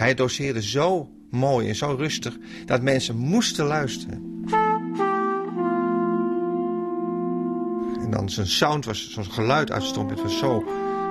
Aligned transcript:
Hij 0.00 0.14
doseerde 0.14 0.62
zo 0.62 1.08
mooi 1.30 1.68
en 1.68 1.74
zo 1.74 1.94
rustig 1.98 2.36
dat 2.66 2.82
mensen 2.82 3.16
moesten 3.16 3.64
luisteren. 3.64 4.44
En 8.00 8.10
dan 8.10 8.30
zijn 8.30 8.46
sound 8.46 8.84
was, 8.84 9.10
zo'n 9.10 9.24
geluid 9.24 9.70
uit 9.70 9.82
zijn 9.82 9.94
trompet 9.94 10.22
was 10.22 10.38
zo 10.38 10.64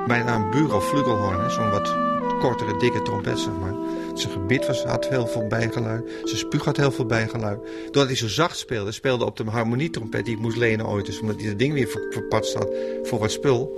bijna 0.08 0.36
een 0.36 0.50
bureau 0.50 0.82
flugelhorn, 0.82 1.52
zo'n 1.52 1.70
wat 1.70 1.96
kortere, 2.40 2.78
dikke 2.78 3.02
trompet, 3.02 3.40
zeg 3.40 3.54
maar. 3.60 3.76
Zijn 4.14 4.32
gebit 4.32 4.68
was, 4.68 4.84
had 4.84 5.10
heel 5.10 5.28
veel 5.28 5.48
bijgeluid. 5.48 6.10
Zijn 6.24 6.40
spuug 6.40 6.66
had 6.66 6.78
heel 6.78 6.92
veel 6.92 7.06
bijgeluid. 7.06 7.60
Doordat 7.84 8.08
hij 8.08 8.16
zo 8.16 8.28
zacht 8.28 8.58
speelde, 8.58 8.92
speelde 8.92 9.26
op 9.26 9.38
de 9.38 9.44
harmonietrompet 9.44 10.26
die 10.26 10.36
ik 10.36 10.42
moest 10.42 10.58
lenen 10.58 10.88
ooit. 10.88 11.06
Dus 11.06 11.20
omdat 11.20 11.40
hij 11.40 11.50
dat 11.50 11.60
ding 11.60 11.74
weer 11.74 11.88
verpatst 12.10 12.54
had 12.54 12.70
voor 13.04 13.20
wat 13.20 13.32
spul, 13.32 13.78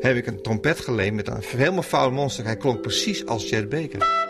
heb 0.00 0.16
ik 0.16 0.26
een 0.26 0.42
trompet 0.42 0.80
geleend 0.80 1.14
met 1.14 1.28
een 1.28 1.42
helemaal 1.46 1.82
fout 1.82 2.12
monster. 2.12 2.44
Hij 2.44 2.56
klonk 2.56 2.80
precies 2.80 3.26
als 3.26 3.48
Chet 3.48 3.68
Baker. 3.68 4.25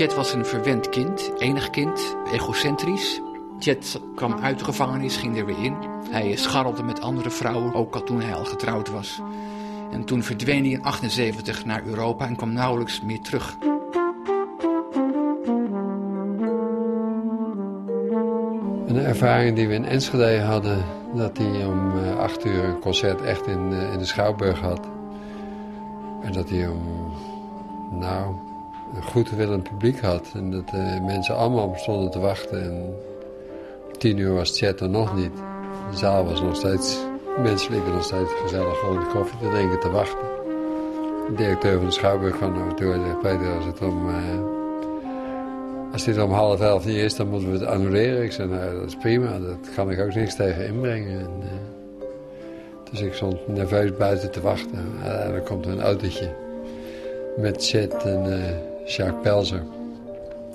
Chet 0.00 0.14
was 0.14 0.32
een 0.32 0.44
verwend 0.44 0.88
kind, 0.88 1.32
enig 1.38 1.70
kind, 1.70 2.16
egocentrisch. 2.32 3.20
Chet 3.58 4.00
kwam 4.14 4.38
uit 4.38 4.58
de 4.58 4.64
gevangenis, 4.64 5.16
ging 5.16 5.38
er 5.38 5.46
weer 5.46 5.62
in. 5.62 5.74
Hij 6.10 6.36
scharrelde 6.36 6.82
met 6.82 7.00
andere 7.00 7.30
vrouwen, 7.30 7.74
ook 7.74 7.94
al 7.94 8.02
toen 8.02 8.20
hij 8.20 8.34
al 8.34 8.44
getrouwd 8.44 8.90
was. 8.90 9.20
En 9.90 10.04
toen 10.04 10.22
verdween 10.22 10.62
hij 10.62 10.72
in 10.72 10.82
78 10.82 11.64
naar 11.64 11.82
Europa 11.86 12.26
en 12.26 12.36
kwam 12.36 12.52
nauwelijks 12.52 13.00
meer 13.00 13.20
terug. 13.20 13.56
Een 18.86 18.96
ervaring 18.96 19.56
die 19.56 19.68
we 19.68 19.74
in 19.74 19.84
Enschede 19.84 20.40
hadden, 20.40 20.84
dat 21.14 21.38
hij 21.38 21.64
om 21.64 21.96
uh, 21.96 22.16
acht 22.16 22.44
uur 22.44 22.64
een 22.64 22.78
concert 22.78 23.22
echt 23.22 23.46
in, 23.46 23.72
uh, 23.72 23.92
in 23.92 23.98
de 23.98 24.04
Schouwburg 24.04 24.60
had. 24.60 24.86
En 26.22 26.32
dat 26.32 26.48
hij 26.48 26.68
om, 26.68 27.12
nou, 27.90 28.34
een 28.94 29.02
goed 29.02 29.30
willend 29.30 29.62
publiek 29.62 30.00
had. 30.00 30.32
En 30.34 30.50
dat 30.50 30.72
uh, 30.74 31.04
mensen 31.04 31.36
allemaal 31.36 31.66
op 31.66 31.76
stonden 31.76 32.10
te 32.10 32.18
wachten. 32.18 32.62
En 32.62 32.94
tien 33.98 34.18
uur 34.18 34.34
was 34.34 34.58
Chet 34.58 34.80
er 34.80 34.88
nog 34.88 35.16
niet. 35.16 35.32
De 35.90 35.96
zaal 35.96 36.24
was 36.24 36.40
nog 36.42 36.56
steeds, 36.56 36.98
mensen 37.42 37.72
liepen 37.72 37.92
nog 37.92 38.04
steeds 38.04 38.30
gezellig 38.42 38.78
gewoon 38.78 39.08
koffie 39.08 39.38
te 39.38 39.48
drinken, 39.48 39.80
te 39.80 39.90
wachten. 39.90 40.28
De 41.28 41.34
directeur 41.36 41.76
van 41.76 41.86
de 41.86 41.92
Schouwburg 41.92 42.40
me 42.40 42.74
toe 42.74 42.92
en 42.92 43.00
zegt, 43.04 43.20
Peter, 43.20 43.54
als 43.56 43.64
het 43.64 43.80
om... 43.82 44.08
Als 45.92 46.04
dit 46.04 46.22
om 46.22 46.32
half 46.32 46.60
elf 46.60 46.84
niet 46.84 46.96
is, 46.96 47.16
dan 47.16 47.28
moeten 47.28 47.52
we 47.52 47.58
het 47.58 47.66
annuleren. 47.66 48.22
Ik 48.22 48.32
zei, 48.32 48.48
nou, 48.48 48.78
dat 48.78 48.86
is 48.86 48.96
prima. 48.96 49.38
Dat 49.38 49.74
kan 49.74 49.90
ik 49.90 50.00
ook 50.00 50.14
niks 50.14 50.34
tegen 50.34 50.66
inbrengen. 50.66 51.20
En, 51.20 51.30
uh, 51.42 52.06
dus 52.90 53.00
ik 53.00 53.14
stond 53.14 53.48
nerveus 53.48 53.96
buiten 53.96 54.30
te 54.30 54.40
wachten. 54.40 54.78
En 55.04 55.32
dan 55.32 55.42
komt 55.42 55.66
er 55.66 55.72
een 55.72 55.82
autootje 55.82 56.28
met 57.36 57.66
Chet 57.66 58.04
en 58.04 58.26
uh, 58.26 58.69
Jacques 58.96 59.22
Pelzer. 59.22 59.62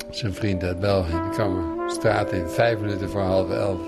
Zijn 0.09 0.33
vriend 0.33 0.63
uit 0.63 0.79
België. 0.79 1.11
Die 1.11 1.31
kwam 1.31 1.81
straat 1.87 2.31
in, 2.31 2.47
vijf 2.47 2.79
minuten 2.79 3.09
voor 3.09 3.21
half 3.21 3.49
elf. 3.49 3.79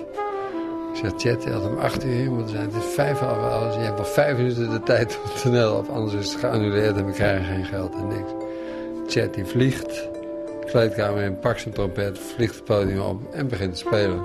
Ik 0.93 0.95
zeg, 1.03 1.11
Chet, 1.17 1.43
je 1.43 1.51
had 1.51 1.65
om 1.65 1.77
acht 1.77 2.05
uur 2.05 2.31
moeten 2.31 2.49
zijn. 2.49 2.65
Het 2.65 2.83
is 2.83 2.93
vijf 2.93 3.19
half 3.19 3.51
elf. 3.51 3.75
Je 3.75 3.81
hebt 3.81 3.97
nog 3.97 4.09
vijf 4.09 4.37
minuten 4.37 4.69
de 4.69 4.83
tijd 4.83 5.17
op 5.17 5.23
het 5.23 5.41
toneel. 5.41 5.73
Of 5.73 5.89
anders 5.89 6.13
is 6.13 6.31
het 6.31 6.39
geannuleerd 6.39 6.97
en 6.97 7.05
we 7.05 7.11
krijgen 7.11 7.45
geen 7.45 7.65
geld 7.65 7.95
en 7.95 8.07
niks. 8.07 8.31
Chet 9.07 9.33
die 9.33 9.45
vliegt 9.45 10.09
kleedkamer 10.65 11.23
in, 11.23 11.39
pakt 11.39 11.61
zijn 11.61 11.73
trompet, 11.73 12.19
vliegt 12.19 12.55
het 12.55 12.63
podium 12.63 13.01
op 13.01 13.33
en 13.33 13.47
begint 13.47 13.73
te 13.73 13.79
spelen. 13.79 14.21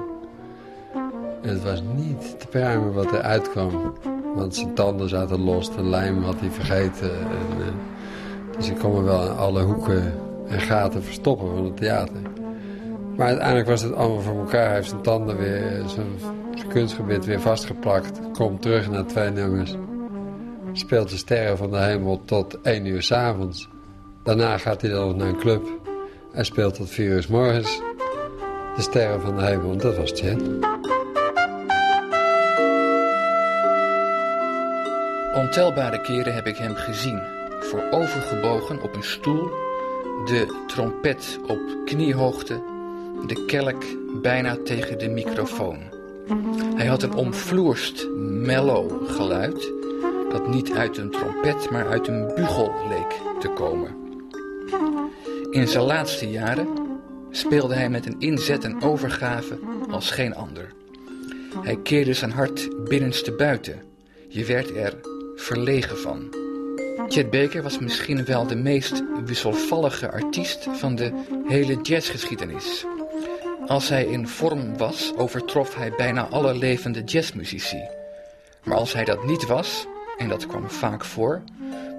En 1.42 1.48
het 1.48 1.62
was 1.62 1.82
niet 1.94 2.40
te 2.40 2.46
pruimen 2.46 2.92
wat 2.92 3.12
er 3.12 3.22
uitkwam. 3.22 3.94
Want 4.34 4.54
zijn 4.54 4.74
tanden 4.74 5.08
zaten 5.08 5.40
los, 5.40 5.74
de 5.74 5.84
lijm 5.84 6.22
had 6.22 6.40
hij 6.40 6.50
vergeten. 6.50 7.10
En, 7.10 7.90
dus 8.56 8.68
ik 8.68 8.78
kon 8.78 8.92
me 8.92 9.02
wel 9.02 9.28
alle 9.28 9.62
hoeken 9.62 10.14
en 10.48 10.60
gaten 10.60 11.02
verstoppen 11.02 11.48
van 11.48 11.64
het 11.64 11.76
theater. 11.76 12.20
Maar 13.16 13.26
uiteindelijk 13.26 13.68
was 13.68 13.82
het 13.82 13.94
allemaal 13.94 14.20
voor 14.20 14.38
elkaar. 14.38 14.66
Hij 14.66 14.74
heeft 14.74 14.88
zijn 14.88 15.02
tanden 15.02 15.36
weer, 15.36 15.82
zijn, 15.86 16.06
kunstgebied 16.68 17.24
weer 17.24 17.40
vastgeplakt. 17.40 18.20
Komt 18.32 18.62
terug 18.62 18.90
naar 18.90 19.06
twee 19.06 19.30
nummers. 19.30 19.74
Speelt 20.72 21.10
de 21.10 21.16
sterren 21.16 21.56
van 21.56 21.70
de 21.70 21.78
hemel 21.78 22.22
tot 22.24 22.60
één 22.60 22.86
uur 22.86 23.02
s'avonds. 23.02 23.68
Daarna 24.22 24.58
gaat 24.58 24.80
hij 24.80 24.90
dan 24.90 25.16
naar 25.16 25.28
een 25.28 25.38
club. 25.38 25.66
Hij 26.32 26.44
speelt 26.44 26.74
tot 26.74 26.90
vier 26.90 27.10
uur 27.10 27.22
s 27.22 27.26
morgens. 27.26 27.80
De 28.76 28.82
sterren 28.82 29.20
van 29.20 29.36
de 29.36 29.44
hemel, 29.44 29.76
dat 29.76 29.96
was 29.96 30.10
Chet. 30.14 30.42
Ontelbare 35.34 36.00
keren 36.00 36.34
heb 36.34 36.46
ik 36.46 36.56
hem 36.56 36.74
gezien. 36.74 37.41
Voorovergebogen 37.72 38.82
op 38.82 38.94
een 38.94 39.02
stoel. 39.02 39.50
De 40.24 40.64
trompet 40.66 41.38
op 41.46 41.60
kniehoogte. 41.84 42.62
De 43.26 43.44
kelk 43.44 43.84
bijna 44.22 44.56
tegen 44.64 44.98
de 44.98 45.08
microfoon. 45.08 45.78
Hij 46.74 46.86
had 46.86 47.02
een 47.02 47.14
omvloerst, 47.14 48.08
mellow 48.18 49.10
geluid. 49.10 49.72
Dat 50.30 50.48
niet 50.48 50.72
uit 50.72 50.96
een 50.96 51.10
trompet, 51.10 51.70
maar 51.70 51.88
uit 51.88 52.08
een 52.08 52.32
bugel 52.34 52.72
leek 52.88 53.40
te 53.40 53.48
komen. 53.48 53.96
In 55.50 55.68
zijn 55.68 55.84
laatste 55.84 56.30
jaren 56.30 56.68
speelde 57.30 57.74
hij 57.74 57.90
met 57.90 58.06
een 58.06 58.20
inzet 58.20 58.64
en 58.64 58.82
overgave 58.82 59.58
als 59.90 60.10
geen 60.10 60.34
ander. 60.34 60.72
Hij 61.62 61.78
keerde 61.82 62.14
zijn 62.14 62.32
hart 62.32 62.88
binnenste 62.88 63.32
buiten. 63.32 63.82
Je 64.28 64.44
werd 64.44 64.76
er 64.76 65.00
verlegen 65.34 65.98
van. 65.98 66.41
Chet 67.12 67.30
Baker 67.30 67.62
was 67.62 67.78
misschien 67.78 68.24
wel 68.24 68.46
de 68.46 68.56
meest 68.56 69.02
wisselvallige 69.24 70.10
artiest 70.10 70.66
van 70.72 70.94
de 70.94 71.12
hele 71.46 71.80
jazzgeschiedenis. 71.82 72.84
Als 73.66 73.88
hij 73.88 74.04
in 74.04 74.28
vorm 74.28 74.76
was, 74.76 75.12
overtrof 75.16 75.74
hij 75.74 75.92
bijna 75.96 76.26
alle 76.26 76.54
levende 76.54 77.04
jazzmuzici. 77.04 77.82
Maar 78.64 78.76
als 78.76 78.92
hij 78.92 79.04
dat 79.04 79.24
niet 79.24 79.46
was, 79.46 79.86
en 80.18 80.28
dat 80.28 80.46
kwam 80.46 80.70
vaak 80.70 81.04
voor, 81.04 81.42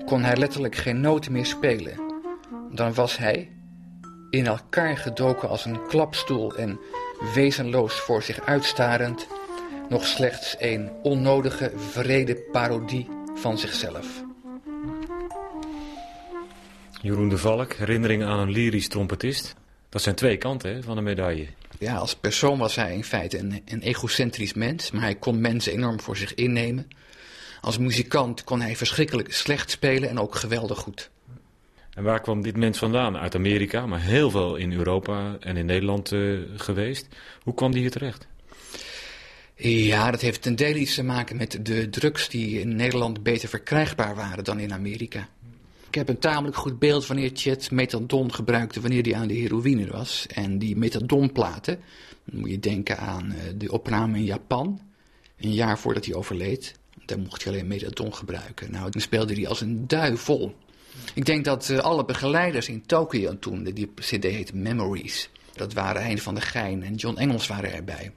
kon 0.05 0.23
hij 0.23 0.35
letterlijk 0.37 0.75
geen 0.75 1.01
noten 1.01 1.31
meer 1.31 1.45
spelen 1.45 2.11
dan 2.73 2.93
was 2.93 3.17
hij, 3.17 3.51
in 4.29 4.45
elkaar 4.45 4.97
gedoken 4.97 5.49
als 5.49 5.65
een 5.65 5.87
klapstoel 5.87 6.55
en 6.55 6.79
wezenloos 7.33 7.93
voor 7.93 8.23
zich 8.23 8.45
uitstarend, 8.45 9.27
nog 9.89 10.05
slechts 10.05 10.55
een 10.59 10.91
onnodige 11.01 11.71
vrede 11.75 12.35
parodie 12.35 13.07
van 13.35 13.57
zichzelf. 13.57 14.23
Jeroen 17.03 17.29
de 17.29 17.37
Valk, 17.37 17.73
herinnering 17.73 18.23
aan 18.23 18.39
een 18.39 18.51
lyrisch 18.51 18.87
trompetist. 18.87 19.55
Dat 19.89 20.01
zijn 20.01 20.15
twee 20.15 20.37
kanten 20.37 20.73
hè, 20.73 20.83
van 20.83 20.97
een 20.97 21.03
medaille. 21.03 21.47
Ja, 21.79 21.95
als 21.95 22.15
persoon 22.15 22.57
was 22.57 22.75
hij 22.75 22.93
in 22.93 23.03
feite 23.03 23.37
een, 23.37 23.61
een 23.65 23.81
egocentrisch 23.81 24.53
mens, 24.53 24.91
maar 24.91 25.01
hij 25.01 25.15
kon 25.15 25.41
mensen 25.41 25.73
enorm 25.73 25.99
voor 25.99 26.17
zich 26.17 26.33
innemen. 26.33 26.87
Als 27.61 27.77
muzikant 27.77 28.43
kon 28.43 28.61
hij 28.61 28.75
verschrikkelijk 28.75 29.33
slecht 29.33 29.71
spelen 29.71 30.09
en 30.09 30.19
ook 30.19 30.35
geweldig 30.35 30.77
goed. 30.77 31.09
En 31.93 32.03
waar 32.03 32.21
kwam 32.21 32.41
dit 32.41 32.57
mens 32.57 32.77
vandaan? 32.77 33.17
Uit 33.17 33.35
Amerika, 33.35 33.85
maar 33.85 34.01
heel 34.01 34.29
veel 34.29 34.55
in 34.55 34.73
Europa 34.73 35.37
en 35.39 35.57
in 35.57 35.65
Nederland 35.65 36.11
uh, 36.11 36.39
geweest. 36.55 37.07
Hoe 37.41 37.53
kwam 37.53 37.71
die 37.71 37.81
hier 37.81 37.91
terecht? 37.91 38.27
Ja, 39.55 40.11
dat 40.11 40.21
heeft 40.21 40.41
ten 40.41 40.55
dele 40.55 40.79
iets 40.79 40.95
te 40.95 41.03
maken 41.03 41.37
met 41.37 41.59
de 41.61 41.89
drugs 41.89 42.29
die 42.29 42.59
in 42.59 42.75
Nederland 42.75 43.23
beter 43.23 43.49
verkrijgbaar 43.49 44.15
waren 44.15 44.43
dan 44.43 44.59
in 44.59 44.73
Amerika. 44.73 45.27
Ik 45.93 45.99
heb 45.99 46.09
een 46.09 46.19
tamelijk 46.19 46.55
goed 46.55 46.79
beeld 46.79 47.07
wanneer 47.07 47.31
Chet 47.33 47.71
methadon 47.71 48.33
gebruikte 48.33 48.81
wanneer 48.81 49.03
hij 49.03 49.15
aan 49.15 49.27
de 49.27 49.33
heroïne 49.33 49.87
was. 49.87 50.27
En 50.27 50.59
die 50.59 50.75
methadonplaten, 50.75 51.79
dan 52.25 52.39
moet 52.39 52.49
je 52.49 52.59
denken 52.59 52.97
aan 52.97 53.31
uh, 53.31 53.37
de 53.55 53.71
opname 53.71 54.17
in 54.17 54.23
Japan, 54.23 54.81
een 55.37 55.53
jaar 55.53 55.79
voordat 55.79 56.05
hij 56.05 56.13
overleed. 56.13 56.75
Daar 57.05 57.19
mocht 57.19 57.43
je 57.43 57.49
alleen 57.49 57.67
methadon 57.67 58.15
gebruiken. 58.15 58.71
Nou, 58.71 58.89
dan 58.89 59.01
speelde 59.01 59.33
hij 59.33 59.47
als 59.47 59.61
een 59.61 59.87
duivel. 59.87 60.55
Ik 61.13 61.25
denk 61.25 61.45
dat 61.45 61.69
uh, 61.69 61.77
alle 61.77 62.05
begeleiders 62.05 62.69
in 62.69 62.85
Tokio 62.85 63.39
toen, 63.39 63.63
die 63.63 63.93
cd 63.95 64.23
heette 64.23 64.55
Memories, 64.55 65.29
dat 65.55 65.73
waren 65.73 66.03
Hein 66.03 66.19
van 66.19 66.33
der 66.33 66.43
Geijn 66.43 66.83
en 66.83 66.95
John 66.95 67.17
Engels 67.17 67.47
waren 67.47 67.73
erbij. 67.73 68.11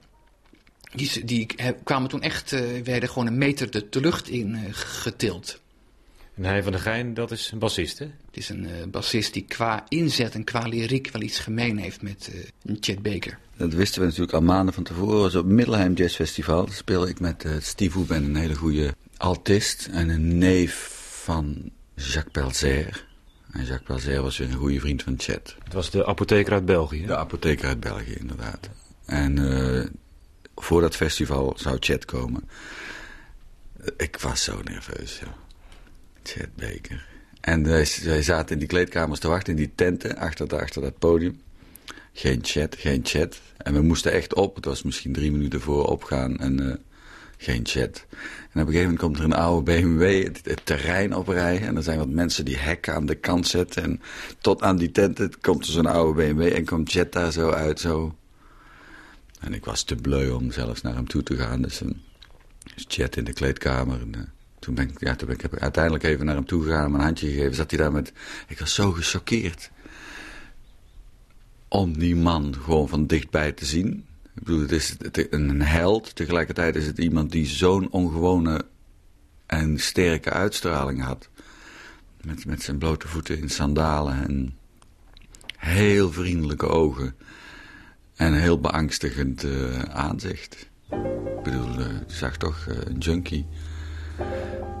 Die, 0.93 1.25
die 1.25 1.47
kwamen 1.83 2.09
toen 2.09 2.21
echt, 2.21 2.51
uh, 2.51 2.81
werden 2.83 3.09
gewoon 3.09 3.27
een 3.27 3.37
meter 3.37 3.71
de, 3.71 3.99
lucht 3.99 4.29
in 4.29 4.73
getild. 4.73 5.59
En 6.37 6.45
Hein 6.45 6.63
van 6.63 6.71
der 6.71 6.81
Geijn, 6.81 7.13
dat 7.13 7.31
is 7.31 7.51
een 7.51 7.59
bassist, 7.59 7.99
hè? 7.99 8.05
Het 8.05 8.37
is 8.37 8.49
een 8.49 8.63
uh, 8.63 8.71
bassist 8.91 9.33
die 9.33 9.45
qua 9.47 9.85
inzet 9.87 10.33
en 10.33 10.43
qua 10.43 10.67
lyriek 10.67 11.09
wel 11.11 11.21
iets 11.21 11.39
gemeen 11.39 11.77
heeft 11.77 12.01
met 12.01 12.31
Chet 12.79 13.01
Baker. 13.01 13.39
Dat 13.55 13.73
wisten 13.73 14.01
we 14.01 14.07
natuurlijk 14.07 14.33
al 14.33 14.41
maanden 14.41 14.73
van 14.73 14.83
tevoren. 14.83 15.31
Zo 15.31 15.39
op 15.39 15.45
Middelheim 15.45 15.93
Jazz 15.93 16.15
Festival 16.15 16.67
speel 16.71 17.07
ik 17.07 17.19
met 17.19 17.45
Steve 17.59 17.97
Hoop 17.97 18.11
en 18.11 18.23
een 18.23 18.35
hele 18.35 18.55
goede 18.55 18.93
altist 19.17 19.87
en 19.91 20.09
een 20.09 20.37
neef 20.37 20.73
van 21.23 21.71
Jacques 21.95 22.31
Pelzer. 22.31 23.07
En 23.51 23.59
Jacques 23.65 23.87
Pelzer 23.87 24.21
was 24.21 24.37
weer 24.37 24.47
een 24.47 24.53
goede 24.53 24.79
vriend 24.79 25.03
van 25.03 25.15
Chet. 25.17 25.55
Het 25.63 25.73
was 25.73 25.89
de 25.89 26.05
apotheker 26.05 26.53
uit 26.53 26.65
België? 26.65 27.05
De 27.05 27.17
apotheker 27.17 27.67
uit 27.67 27.79
België, 27.79 28.13
inderdaad. 28.13 28.69
En 29.05 29.37
uh, 29.37 29.85
voor 30.55 30.81
dat 30.81 30.95
festival 30.95 31.53
zou 31.57 31.77
Chet 31.79 32.05
komen. 32.05 32.49
Ik 33.97 34.17
was 34.19 34.43
zo 34.43 34.61
nerveus, 34.63 35.19
ja. 35.19 35.35
Baker. 36.55 37.05
En 37.41 37.63
wij, 37.63 37.87
wij 38.03 38.21
zaten 38.23 38.53
in 38.53 38.59
die 38.59 38.67
kleedkamers 38.67 39.19
te 39.19 39.27
wachten, 39.27 39.53
in 39.53 39.59
die 39.59 39.71
tenten, 39.75 40.17
achter, 40.17 40.59
achter 40.59 40.81
dat 40.81 40.97
podium. 40.97 41.41
Geen 42.13 42.39
chat, 42.41 42.75
geen 42.75 43.01
chat. 43.03 43.41
En 43.57 43.73
we 43.73 43.81
moesten 43.81 44.11
echt 44.11 44.33
op. 44.33 44.55
Het 44.55 44.65
was 44.65 44.83
misschien 44.83 45.13
drie 45.13 45.31
minuten 45.31 45.61
voor 45.61 45.87
opgaan 45.87 46.37
en 46.37 46.69
eh, 46.69 46.75
geen 47.37 47.65
chat. 47.65 48.05
En 48.51 48.61
op 48.61 48.67
een 48.67 48.73
gegeven 48.73 48.81
moment 48.81 48.99
komt 48.99 49.17
er 49.17 49.23
een 49.23 49.33
oude 49.33 49.63
BMW 49.63 50.23
het, 50.23 50.61
terrein 50.63 51.15
oprijden. 51.15 51.67
En 51.67 51.75
er 51.75 51.83
zijn 51.83 51.97
wat 51.97 52.09
mensen 52.09 52.45
die 52.45 52.57
hekken 52.57 52.93
aan 52.93 53.05
de 53.05 53.15
kant 53.15 53.47
zetten. 53.47 53.83
En 53.83 54.01
tot 54.39 54.61
aan 54.61 54.77
die 54.77 54.91
tenten 54.91 55.39
komt 55.41 55.65
er 55.65 55.71
zo'n 55.71 55.85
oude 55.85 56.33
BMW 56.33 56.41
en 56.41 56.65
komt 56.65 56.91
chat 56.91 57.11
daar 57.11 57.31
zo 57.31 57.49
uit. 57.49 57.79
Zo. 57.79 58.15
En 59.39 59.53
ik 59.53 59.65
was 59.65 59.83
te 59.83 59.95
bleu 59.95 60.29
om 60.29 60.51
zelfs 60.51 60.81
naar 60.81 60.95
hem 60.95 61.07
toe 61.07 61.23
te 61.23 61.37
gaan. 61.37 61.61
Dus 61.61 61.79
een 61.79 62.01
chat 62.75 63.15
in 63.15 63.23
de 63.23 63.33
kleedkamer. 63.33 64.01
En, 64.01 64.13
uh, 64.15 64.21
toen 64.59 64.75
ben 64.75 64.89
ik, 64.89 64.99
ja, 64.99 65.15
toen 65.15 65.27
ben 65.27 65.37
ik 65.37 65.59
uiteindelijk 65.61 66.03
even 66.03 66.25
naar 66.25 66.35
hem 66.35 66.45
toe 66.45 66.63
gegaan, 66.63 66.91
mijn 66.91 67.03
handje 67.03 67.27
gegeven. 67.27 67.55
Zat 67.55 67.71
hij 67.71 67.79
daar 67.79 67.91
met. 67.91 68.13
Ik 68.47 68.59
was 68.59 68.73
zo 68.73 68.91
gechoqueerd. 68.91 69.71
Om 71.67 71.97
die 71.97 72.15
man 72.15 72.55
gewoon 72.55 72.87
van 72.87 73.07
dichtbij 73.07 73.51
te 73.51 73.65
zien. 73.65 74.05
Ik 74.35 74.43
bedoel, 74.43 74.61
het 74.61 74.71
is 74.71 74.95
een 75.29 75.61
held. 75.61 76.15
Tegelijkertijd 76.15 76.75
is 76.75 76.85
het 76.85 76.97
iemand 76.97 77.31
die 77.31 77.45
zo'n 77.45 77.91
ongewone 77.91 78.65
en 79.45 79.79
sterke 79.79 80.29
uitstraling 80.29 81.03
had. 81.03 81.29
Met, 82.21 82.45
met 82.45 82.61
zijn 82.61 82.77
blote 82.77 83.07
voeten 83.07 83.37
in 83.37 83.49
sandalen 83.49 84.23
en 84.27 84.57
heel 85.57 86.11
vriendelijke 86.11 86.67
ogen. 86.67 87.15
En 88.15 88.33
heel 88.33 88.59
beangstigend 88.59 89.43
uh, 89.43 89.81
aanzicht. 89.81 90.69
Ik 90.89 91.43
bedoel, 91.43 91.79
uh, 91.79 91.85
zag 92.07 92.37
toch 92.37 92.65
uh, 92.69 92.77
een 92.83 92.97
junkie. 92.97 93.45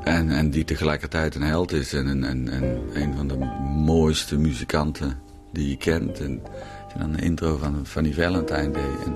En, 0.03 0.31
en 0.31 0.49
die 0.49 0.63
tegelijkertijd 0.63 1.35
een 1.35 1.41
held 1.41 1.71
is 1.71 1.93
en, 1.93 2.07
en, 2.07 2.23
en, 2.23 2.49
en 2.49 2.79
een 2.93 3.15
van 3.15 3.27
de 3.27 3.37
mooiste 3.85 4.37
muzikanten 4.37 5.19
die 5.51 5.69
je 5.69 5.77
kent. 5.77 6.19
En 6.19 6.41
toen 6.91 7.01
dan 7.01 7.11
de 7.11 7.21
intro 7.21 7.57
van 7.57 7.85
Funny 7.85 8.13
Valentine 8.13 8.71
deed 8.71 9.05
en 9.05 9.13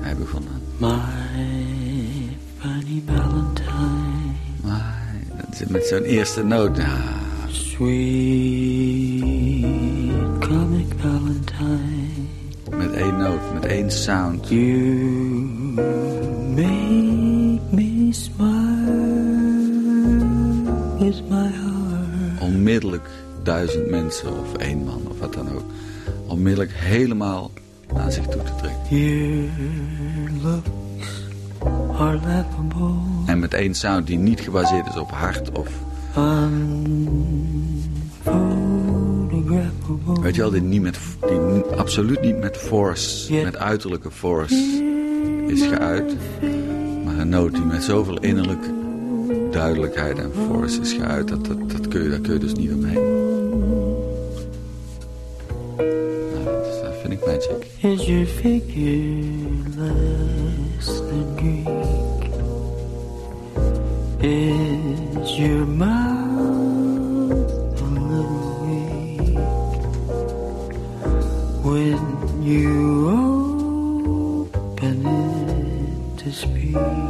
hij 0.00 0.16
begon 0.16 0.42
dan... 0.42 0.90
My 0.90 0.98
Funny 2.58 3.02
Valentine. 3.06 4.32
My, 4.62 5.36
dat 5.36 5.56
zit 5.56 5.68
met 5.68 5.86
zo'n 5.86 6.02
eerste 6.02 6.44
noot. 6.44 6.76
Ja. 6.76 7.20
Sweet 7.48 9.20
comic 10.40 10.86
Valentine. 10.98 12.10
Met 12.70 12.92
één 12.92 13.16
noot, 13.16 13.54
met 13.54 13.64
één 13.64 13.90
sound. 13.90 14.48
You 14.48 14.62
make 16.54 17.01
Onmiddellijk 22.72 23.08
duizend 23.42 23.90
mensen 23.90 24.38
of 24.40 24.56
één 24.56 24.84
man 24.84 25.02
of 25.08 25.18
wat 25.18 25.32
dan 25.32 25.52
ook. 25.52 25.64
Onmiddellijk 26.26 26.72
helemaal 26.74 27.50
naar 27.94 28.12
zich 28.12 28.26
toe 28.26 28.42
te 28.42 28.52
trekken. 28.54 28.96
En 33.26 33.38
met 33.38 33.54
één 33.54 33.74
sound 33.74 34.06
die 34.06 34.18
niet 34.18 34.40
gebaseerd 34.40 34.86
is 34.86 34.96
op 34.96 35.10
hart 35.10 35.58
of... 35.58 35.68
Weet 40.22 40.34
je 40.34 40.40
wel, 40.40 40.50
die, 40.50 40.60
niet 40.60 40.82
met, 40.82 40.98
die 41.20 41.62
absoluut 41.76 42.20
niet 42.20 42.38
met 42.38 42.56
force, 42.56 43.32
met 43.42 43.56
uiterlijke 43.56 44.10
force 44.10 44.54
is 45.46 45.62
geuit. 45.62 46.16
Maar 47.04 47.18
een 47.18 47.28
noot 47.28 47.52
die 47.52 47.64
met 47.64 47.82
zoveel 47.82 48.20
innerlijke 48.20 48.81
duidelijkheid 49.52 50.18
en 50.18 50.32
force 50.48 50.80
is 50.80 50.92
geuit, 50.92 51.28
dat, 51.28 51.44
dat, 51.44 51.70
dat 51.70 51.88
kun 51.88 52.02
je, 52.02 52.08
daar 52.10 52.18
kun 52.18 52.32
je 52.32 52.38
dus 52.38 52.54
niet 52.54 52.72
omheen. 52.72 53.20
Nou, 55.76 56.44
dat, 56.44 56.82
dat 56.82 56.94
vind 57.00 57.12
ik 57.12 57.26
magic. 57.26 57.66
Is 57.80 58.06
your 58.06 58.26
figure 58.26 59.24
less 59.76 60.86
than 60.86 61.36
Greek? 61.36 61.90
Is 64.20 65.36
your 65.36 65.66
mouth 65.66 67.02
a 67.80 67.84
little 67.84 68.54
weak? 68.66 69.38
When 71.62 71.98
you 72.42 73.08
open 74.00 75.06
it 75.06 76.18
to 76.18 76.30
speak 76.30 77.01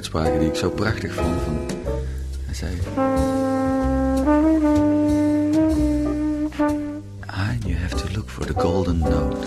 uitspraken 0.00 0.38
die 0.38 0.48
ik 0.48 0.54
zo 0.54 0.70
prachtig 0.70 1.14
vond. 1.14 1.40
Van, 1.42 1.66
hij 2.44 2.54
zei... 2.54 2.78
And 7.26 7.64
you 7.64 7.76
have 7.76 7.96
to 7.96 8.14
look 8.14 8.28
for 8.30 8.46
the 8.46 8.52
golden 8.56 8.98
note. 8.98 9.46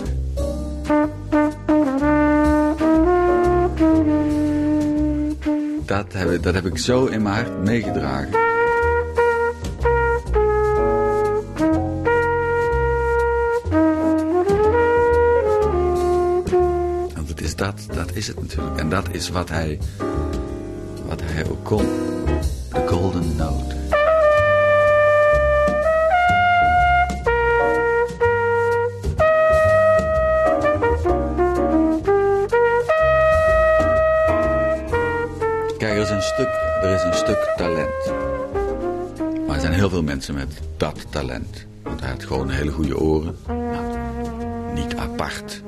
Dat 5.86 6.12
heb, 6.12 6.42
dat 6.42 6.54
heb 6.54 6.66
ik 6.66 6.78
zo 6.78 7.06
in 7.06 7.22
mijn 7.22 7.34
hart 7.34 7.64
meegedragen. 7.64 8.42
Dat, 17.56 17.86
dat 17.94 18.12
is 18.12 18.26
het 18.26 18.40
natuurlijk. 18.40 18.76
En 18.76 18.88
dat 18.88 19.06
is 19.10 19.28
wat 19.28 19.48
hij, 19.48 19.78
ook 21.42 21.64
kon. 21.64 21.86
De 22.72 22.86
golden 22.86 23.36
note. 23.36 23.74
Kijk, 35.78 35.96
er 35.96 36.02
is 36.02 36.10
een 36.10 36.22
stuk, 36.22 36.48
er 36.82 36.94
is 36.94 37.02
een 37.02 37.14
stuk 37.14 37.52
talent. 37.56 38.12
Maar 39.46 39.54
er 39.54 39.60
zijn 39.60 39.72
heel 39.72 39.90
veel 39.90 40.02
mensen 40.02 40.34
met 40.34 40.60
dat 40.76 41.06
talent. 41.10 41.66
Want 41.82 42.00
hij 42.00 42.10
had 42.10 42.24
gewoon 42.24 42.50
hele 42.50 42.70
goede 42.70 42.98
oren. 42.98 43.36
Maar 43.46 44.72
niet 44.74 44.96
apart. 44.96 45.62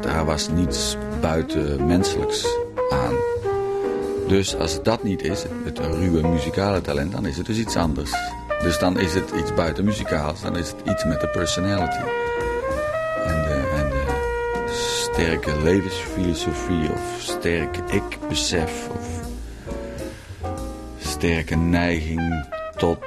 Daar 0.00 0.24
was 0.24 0.48
niets 0.48 0.96
buitenmenselijks 1.20 2.46
aan. 2.90 3.31
Dus 4.32 4.56
als 4.56 4.72
het 4.72 4.84
dat 4.84 5.02
niet 5.02 5.22
is, 5.22 5.44
het 5.64 5.78
ruwe 5.78 6.28
muzikale 6.28 6.80
talent, 6.80 7.12
dan 7.12 7.26
is 7.26 7.36
het 7.36 7.46
dus 7.46 7.56
iets 7.56 7.76
anders. 7.76 8.10
Dus 8.62 8.78
dan 8.78 8.98
is 8.98 9.14
het 9.14 9.30
iets 9.30 9.54
buitenmuzikaals, 9.54 10.40
dan 10.40 10.56
is 10.56 10.68
het 10.68 10.80
iets 10.84 11.04
met 11.04 11.20
de 11.20 11.28
personality. 11.28 11.96
En 13.24 13.42
de, 13.42 13.72
en 13.74 13.90
de 13.90 14.72
sterke 15.10 15.62
levensfilosofie 15.62 16.90
of 16.92 17.16
sterk 17.18 17.76
ik-besef 17.76 18.88
of 18.88 19.06
sterke 20.98 21.56
neiging 21.56 22.46
tot 22.76 23.04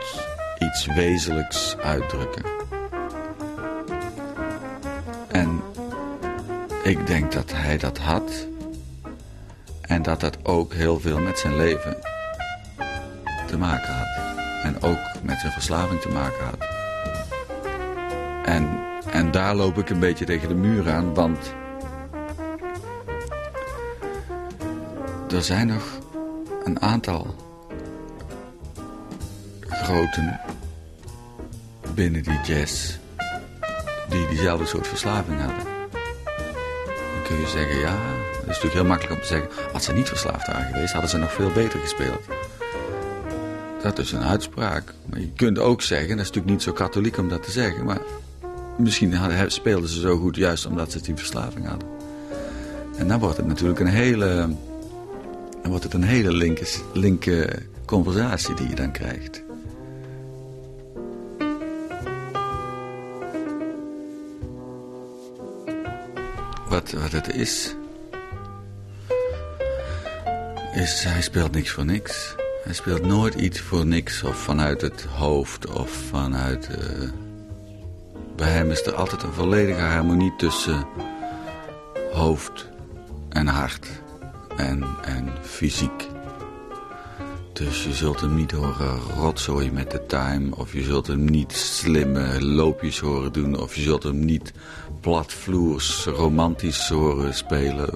iets 0.59 0.85
wezenlijks 0.85 1.75
uitdrukken. 1.77 2.45
En 5.27 5.61
ik 6.83 7.07
denk 7.07 7.31
dat 7.31 7.51
hij 7.51 7.77
dat 7.77 7.97
had 7.97 8.47
dat 10.05 10.19
dat 10.19 10.37
ook 10.43 10.73
heel 10.73 10.99
veel 10.99 11.19
met 11.19 11.39
zijn 11.39 11.55
leven 11.55 11.97
te 13.47 13.57
maken 13.57 13.93
had. 13.93 14.35
En 14.63 14.81
ook 14.81 14.99
met 15.23 15.39
zijn 15.39 15.51
verslaving 15.51 16.01
te 16.01 16.09
maken 16.09 16.45
had. 16.45 16.67
En 18.45 18.83
En 19.11 19.31
daar 19.31 19.55
loop 19.55 19.77
ik 19.77 19.89
een 19.89 19.99
beetje 19.99 20.25
tegen 20.25 20.47
de 20.47 20.55
muur 20.55 20.91
aan, 20.91 21.13
want 21.13 21.53
er 25.29 25.43
zijn 25.43 25.67
nog 25.67 25.83
een 26.63 26.81
aantal 26.81 27.35
groten 29.59 30.39
binnen 31.93 32.23
die 32.23 32.39
jazz 32.43 32.97
die 34.09 34.27
diezelfde 34.27 34.65
soort 34.65 34.87
verslaving 34.87 35.39
hadden. 35.39 35.63
Dan 36.87 37.23
kun 37.27 37.39
je 37.39 37.47
zeggen, 37.47 37.79
ja, 37.79 37.95
is 38.49 38.61
natuurlijk 38.61 38.73
heel 38.73 38.85
makkelijk 38.85 39.15
om 39.15 39.21
te 39.21 39.27
zeggen, 39.27 39.49
als 39.73 39.85
ze 39.85 39.93
niet 39.93 40.07
verslaafd 40.07 40.47
waren 40.47 40.65
geweest, 40.65 40.91
hadden 40.91 41.09
ze 41.09 41.17
nog 41.17 41.33
veel 41.33 41.51
beter 41.51 41.79
gespeeld. 41.79 42.21
Dat 43.81 43.99
is 43.99 44.11
een 44.11 44.23
uitspraak. 44.23 44.93
Maar 45.05 45.19
je 45.19 45.31
kunt 45.35 45.59
ook 45.59 45.81
zeggen, 45.81 46.09
dat 46.09 46.19
is 46.19 46.25
natuurlijk 46.25 46.53
niet 46.53 46.61
zo 46.61 46.71
katholiek 46.71 47.17
om 47.17 47.29
dat 47.29 47.43
te 47.43 47.51
zeggen, 47.51 47.85
maar 47.85 48.01
misschien 48.77 49.13
hadden, 49.13 49.51
speelden 49.51 49.89
ze 49.89 49.99
zo 49.99 50.17
goed 50.17 50.35
juist 50.35 50.65
omdat 50.65 50.91
ze 50.91 51.01
die 51.01 51.15
verslaving 51.15 51.67
hadden. 51.67 51.87
En 52.97 53.07
dan 53.07 53.19
wordt 53.19 53.37
het 53.37 53.47
natuurlijk 53.47 53.79
een 53.79 53.87
hele, 53.87 54.47
dan 55.61 55.69
wordt 55.69 55.83
het 55.83 55.93
een 55.93 56.03
hele 56.03 56.31
linker, 56.31 56.67
linker 56.93 57.65
conversatie 57.85 58.55
die 58.55 58.69
je 58.69 58.75
dan 58.75 58.91
krijgt. 58.91 59.43
Wat, 66.69 66.91
wat 66.91 67.11
het 67.11 67.33
is, 67.33 67.75
is 70.75 71.03
hij 71.03 71.21
speelt 71.21 71.51
niks 71.51 71.69
voor 71.69 71.85
niks. 71.85 72.35
Hij 72.63 72.73
speelt 72.73 73.05
nooit 73.05 73.33
iets 73.33 73.59
voor 73.59 73.85
niks 73.85 74.23
of 74.23 74.37
vanuit 74.37 74.81
het 74.81 75.03
hoofd 75.03 75.67
of 75.67 75.89
vanuit... 75.91 76.69
Uh... 76.69 77.09
Bij 78.35 78.49
hem 78.49 78.71
is 78.71 78.85
er 78.85 78.95
altijd 78.95 79.23
een 79.23 79.33
volledige 79.33 79.81
harmonie 79.81 80.35
tussen 80.37 80.87
hoofd 82.11 82.69
en 83.29 83.47
hart 83.47 83.87
en, 84.57 84.85
en 85.03 85.29
fysiek. 85.41 86.07
Dus 87.53 87.83
je 87.83 87.93
zult 87.93 88.21
hem 88.21 88.35
niet 88.35 88.51
horen 88.51 88.99
rotzooien 88.99 89.73
met 89.73 89.91
de 89.91 90.05
time. 90.05 90.55
Of 90.55 90.73
je 90.73 90.83
zult 90.83 91.07
hem 91.07 91.25
niet 91.25 91.51
slimme 91.51 92.45
loopjes 92.45 92.99
horen 92.99 93.33
doen. 93.33 93.59
Of 93.59 93.75
je 93.75 93.81
zult 93.81 94.03
hem 94.03 94.25
niet 94.25 94.53
platvloers 95.01 96.05
romantisch 96.05 96.89
horen 96.89 97.33
spelen. 97.33 97.89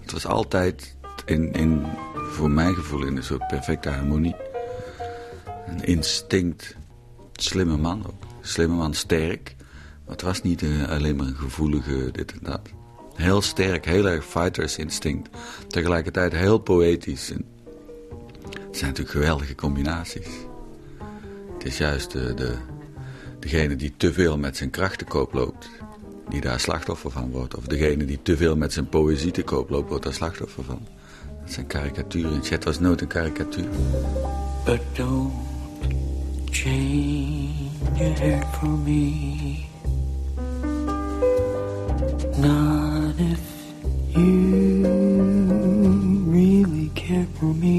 Het 0.00 0.12
was 0.12 0.26
altijd 0.26 0.96
in, 1.28 1.52
in, 1.52 1.86
voor 2.14 2.50
mijn 2.50 2.74
gevoel 2.74 3.04
in 3.04 3.16
een 3.16 3.24
soort 3.24 3.46
perfecte 3.46 3.88
harmonie. 3.88 4.36
Een 5.66 5.84
instinct. 5.84 6.76
Slimme 7.32 7.76
man 7.76 8.04
ook. 8.06 8.22
Slimme 8.40 8.76
man, 8.76 8.94
sterk. 8.94 9.54
Maar 10.04 10.16
het 10.16 10.22
was 10.22 10.42
niet 10.42 10.62
een, 10.62 10.86
alleen 10.86 11.16
maar 11.16 11.26
een 11.26 11.36
gevoelige 11.36 12.10
dit 12.12 12.32
en 12.32 12.38
dat. 12.42 12.60
Heel 13.14 13.42
sterk, 13.42 13.84
heel 13.84 14.08
erg 14.08 14.24
fighters 14.24 14.78
instinct. 14.78 15.28
Tegelijkertijd 15.68 16.32
heel 16.32 16.58
poëtisch. 16.58 17.28
Het 17.28 18.76
zijn 18.76 18.90
natuurlijk 18.90 19.10
geweldige 19.10 19.54
combinaties. 19.54 20.28
Het 21.54 21.64
is 21.64 21.78
juist 21.78 22.10
de, 22.10 22.34
de, 22.34 22.54
degene 23.38 23.76
die 23.76 23.94
te 23.96 24.12
veel 24.12 24.38
met 24.38 24.56
zijn 24.56 24.70
kracht 24.70 24.98
te 24.98 25.04
koop 25.04 25.32
loopt, 25.32 25.70
die 26.28 26.40
daar 26.40 26.60
slachtoffer 26.60 27.10
van 27.10 27.30
wordt. 27.30 27.56
Of 27.56 27.64
degene 27.64 28.04
die 28.04 28.18
te 28.22 28.36
veel 28.36 28.56
met 28.56 28.72
zijn 28.72 28.88
poëzie 28.88 29.30
te 29.30 29.42
koop 29.42 29.70
loopt, 29.70 29.88
wordt 29.88 30.04
daar 30.04 30.14
slachtoffer 30.14 30.64
van. 30.64 30.86
Dat 31.48 31.56
zijn 31.56 31.66
karikaturen. 31.66 32.42
Chet 32.42 32.64
was 32.64 32.78
nooit 32.78 33.00
een 33.00 33.06
karikatuur. 33.06 33.68
But 34.64 34.80
don't 34.92 35.32
change 36.50 37.70
your 37.94 38.18
hair 38.18 38.42
for 38.52 38.68
me. 38.68 39.64
Not 42.36 43.14
if 43.16 43.40
you 44.08 44.82
really 46.30 46.90
care 46.94 47.26
for 47.38 47.54
me. 47.54 47.77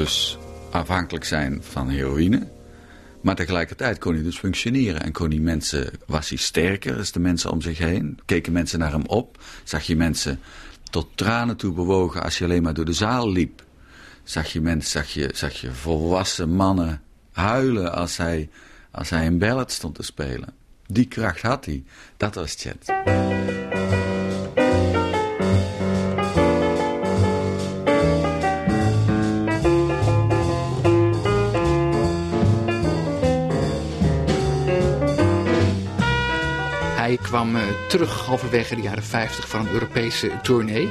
Dus 0.00 0.38
afhankelijk 0.70 1.24
zijn 1.24 1.62
van 1.62 1.88
heroïne. 1.88 2.48
Maar 3.20 3.34
tegelijkertijd 3.34 3.98
kon 3.98 4.14
hij 4.14 4.22
dus 4.22 4.38
functioneren. 4.38 5.02
En 5.02 5.12
kon 5.12 5.30
hij 5.30 5.38
mensen, 5.38 5.90
was 6.06 6.28
hij 6.28 6.38
sterker 6.38 6.96
als 6.96 7.12
de 7.12 7.20
mensen 7.20 7.50
om 7.50 7.60
zich 7.60 7.78
heen? 7.78 8.18
Keken 8.24 8.52
mensen 8.52 8.78
naar 8.78 8.92
hem 8.92 9.06
op? 9.06 9.42
Zag 9.64 9.82
je 9.82 9.96
mensen 9.96 10.40
tot 10.90 11.08
tranen 11.14 11.56
toe 11.56 11.72
bewogen 11.72 12.22
als 12.22 12.38
je 12.38 12.44
alleen 12.44 12.62
maar 12.62 12.74
door 12.74 12.84
de 12.84 12.92
zaal 12.92 13.30
liep? 13.30 13.64
Zag 14.22 14.52
je, 14.52 14.60
mensen, 14.60 14.90
zag 14.90 15.08
je, 15.08 15.30
zag 15.34 15.52
je 15.52 15.72
volwassen 15.72 16.54
mannen 16.54 17.02
huilen 17.32 17.92
als 17.92 18.16
hij, 18.16 18.48
als 18.90 19.10
hij 19.10 19.26
een 19.26 19.38
ballad 19.38 19.72
stond 19.72 19.94
te 19.94 20.02
spelen? 20.02 20.54
Die 20.86 21.06
kracht 21.06 21.42
had 21.42 21.64
hij. 21.64 21.84
Dat 22.16 22.34
was 22.34 22.54
Chet. 22.54 22.92
Kwam 37.22 37.56
uh, 37.56 37.62
terug 37.88 38.26
halverwege 38.26 38.74
de 38.74 38.82
jaren 38.82 39.02
50 39.02 39.48
van 39.48 39.60
een 39.60 39.72
Europese 39.72 40.30
tournee. 40.42 40.88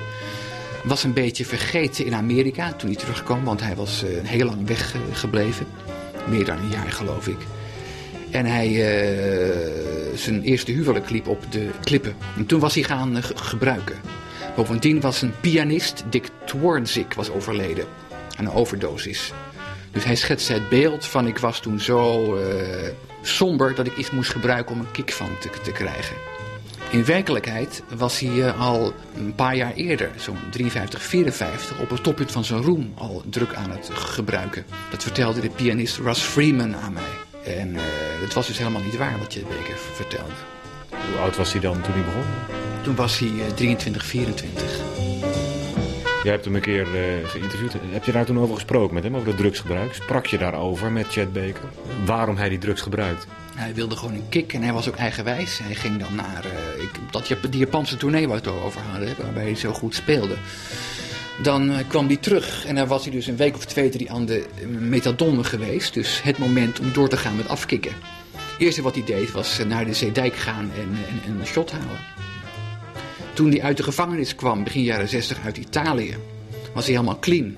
Was 0.83 1.03
een 1.03 1.13
beetje 1.13 1.45
vergeten 1.45 2.05
in 2.05 2.13
Amerika 2.13 2.74
toen 2.74 2.89
hij 2.89 3.00
terugkwam, 3.00 3.43
want 3.43 3.62
hij 3.62 3.75
was 3.75 4.03
uh, 4.03 4.09
heel 4.24 4.45
lang 4.45 4.67
weggebleven. 4.67 5.65
Meer 6.27 6.45
dan 6.45 6.57
een 6.57 6.69
jaar 6.69 6.91
geloof 6.91 7.27
ik. 7.27 7.38
En 8.31 8.45
hij 8.45 8.69
uh, 8.69 10.17
zijn 10.17 10.41
eerste 10.41 10.71
huwelijk 10.71 11.09
liep 11.09 11.27
op 11.27 11.51
de 11.51 11.69
klippen. 11.83 12.15
En 12.38 12.45
toen 12.45 12.59
was 12.59 12.74
hij 12.74 12.83
gaan 12.83 13.24
gebruiken. 13.24 13.95
Bovendien 14.55 15.01
was 15.01 15.21
een 15.21 15.33
pianist, 15.41 16.03
Dick 16.09 16.29
Twarnzik, 16.45 17.13
was 17.13 17.29
overleden 17.29 17.86
aan 18.38 18.45
een 18.45 18.51
overdosis. 18.51 19.33
Dus 19.91 20.03
hij 20.03 20.15
schetste 20.15 20.53
het 20.53 20.69
beeld 20.69 21.05
van 21.05 21.27
ik 21.27 21.38
was 21.38 21.59
toen 21.59 21.79
zo 21.79 22.36
somber 23.21 23.75
dat 23.75 23.88
ik 23.88 23.97
iets 23.97 24.11
moest 24.11 24.31
gebruiken 24.31 24.75
om 24.75 24.81
een 24.81 24.91
kick 24.91 25.11
van 25.11 25.38
te, 25.39 25.49
te 25.63 25.71
krijgen. 25.71 26.15
In 26.91 27.05
werkelijkheid 27.05 27.83
was 27.97 28.19
hij 28.19 28.29
uh, 28.29 28.61
al 28.61 28.93
een 29.15 29.35
paar 29.35 29.55
jaar 29.55 29.73
eerder, 29.73 30.11
zo'n 30.15 30.38
53, 30.51 31.03
54, 31.03 31.79
op 31.79 31.89
het 31.89 32.03
toppunt 32.03 32.31
van 32.31 32.43
zijn 32.43 32.61
roem 32.61 32.93
al 32.95 33.23
druk 33.29 33.53
aan 33.53 33.71
het 33.71 33.89
gebruiken. 33.93 34.65
Dat 34.91 35.03
vertelde 35.03 35.41
de 35.41 35.49
pianist 35.49 35.97
Russ 35.97 36.21
Freeman 36.21 36.75
aan 36.75 36.93
mij. 36.93 37.53
En 37.55 37.73
uh, 37.73 37.81
het 38.21 38.33
was 38.33 38.47
dus 38.47 38.57
helemaal 38.57 38.81
niet 38.81 38.97
waar 38.97 39.19
wat 39.19 39.33
je 39.33 39.39
Beker 39.39 39.77
vertelde. 39.93 40.33
Hoe 40.89 41.19
oud 41.19 41.38
was 41.38 41.51
hij 41.51 41.61
dan 41.61 41.81
toen 41.81 41.93
hij 41.93 42.03
begon? 42.03 42.25
Toen 42.81 42.95
was 42.95 43.19
hij 43.19 43.29
uh, 43.29 43.45
23, 43.45 44.05
24. 44.05 45.08
Jij 46.29 46.38
hebt 46.38 46.50
hem 46.50 46.59
een 46.59 46.67
keer 46.69 46.88
uh, 46.88 47.27
geïnterviewd. 47.27 47.74
Heb 47.91 48.03
je 48.03 48.12
daar 48.12 48.25
toen 48.25 48.39
over 48.39 48.55
gesproken 48.55 48.93
met 48.93 49.03
hem, 49.03 49.15
over 49.15 49.27
het 49.27 49.38
drugsgebruik? 49.38 49.93
Sprak 49.93 50.25
je 50.25 50.38
daarover 50.38 50.91
met 50.91 51.07
Chad 51.07 51.33
Baker? 51.33 51.69
Waarom 52.05 52.38
hij 52.38 52.50
die 52.50 52.57
drugs 52.57 52.81
gebruikt? 52.81 53.27
Hij 53.55 53.74
wilde 53.74 53.95
gewoon 53.95 54.13
een 54.13 54.29
kick 54.29 54.53
en 54.53 54.62
hij 54.62 54.74
was 54.74 54.88
ook 54.88 54.95
eigenwijs. 54.95 55.59
Hij 55.63 55.75
ging 55.75 56.00
dan 56.00 56.15
naar 56.15 56.45
ik, 56.79 56.89
dat, 57.12 57.27
die 57.50 57.59
Japanse 57.59 57.98
tournee 57.98 58.27
waar 58.27 58.41
we 58.41 58.50
het 58.50 58.62
over 58.63 58.81
hadden, 58.81 59.15
waarbij 59.21 59.43
hij 59.43 59.55
zo 59.55 59.74
goed 59.74 59.95
speelde. 59.95 60.36
Dan 61.41 61.69
uh, 61.69 61.77
kwam 61.88 62.07
hij 62.07 62.17
terug 62.17 62.65
en 62.65 62.75
dan 62.75 62.88
was 62.88 63.03
hij 63.03 63.12
dus 63.12 63.27
een 63.27 63.38
week 63.38 63.55
of 63.55 63.65
twee, 63.65 63.89
drie 63.89 64.12
aan 64.12 64.25
de 64.25 64.45
metadon 64.79 65.45
geweest. 65.45 65.93
Dus 65.93 66.21
het 66.21 66.38
moment 66.38 66.79
om 66.79 66.93
door 66.93 67.09
te 67.09 67.17
gaan 67.17 67.36
met 67.36 67.48
afkicken. 67.48 67.91
Het 68.31 68.57
eerste 68.57 68.81
wat 68.81 68.95
hij 68.95 69.03
deed 69.03 69.31
was 69.31 69.62
naar 69.67 69.86
de 69.86 69.93
Zeedijk 69.93 70.36
gaan 70.36 70.71
en, 70.75 70.98
en, 71.09 71.31
en 71.31 71.39
een 71.39 71.45
shot 71.45 71.71
halen. 71.71 72.00
Toen 73.39 73.50
hij 73.50 73.62
uit 73.62 73.77
de 73.77 73.84
gevangenis 73.84 74.36
kwam, 74.36 74.63
begin 74.63 74.84
jaren 74.84 75.10
60 75.10 75.39
uit 75.46 75.58
Italië, 75.58 76.17
was 76.74 76.86
hij 76.86 76.93
helemaal 76.93 77.19
clean. 77.19 77.55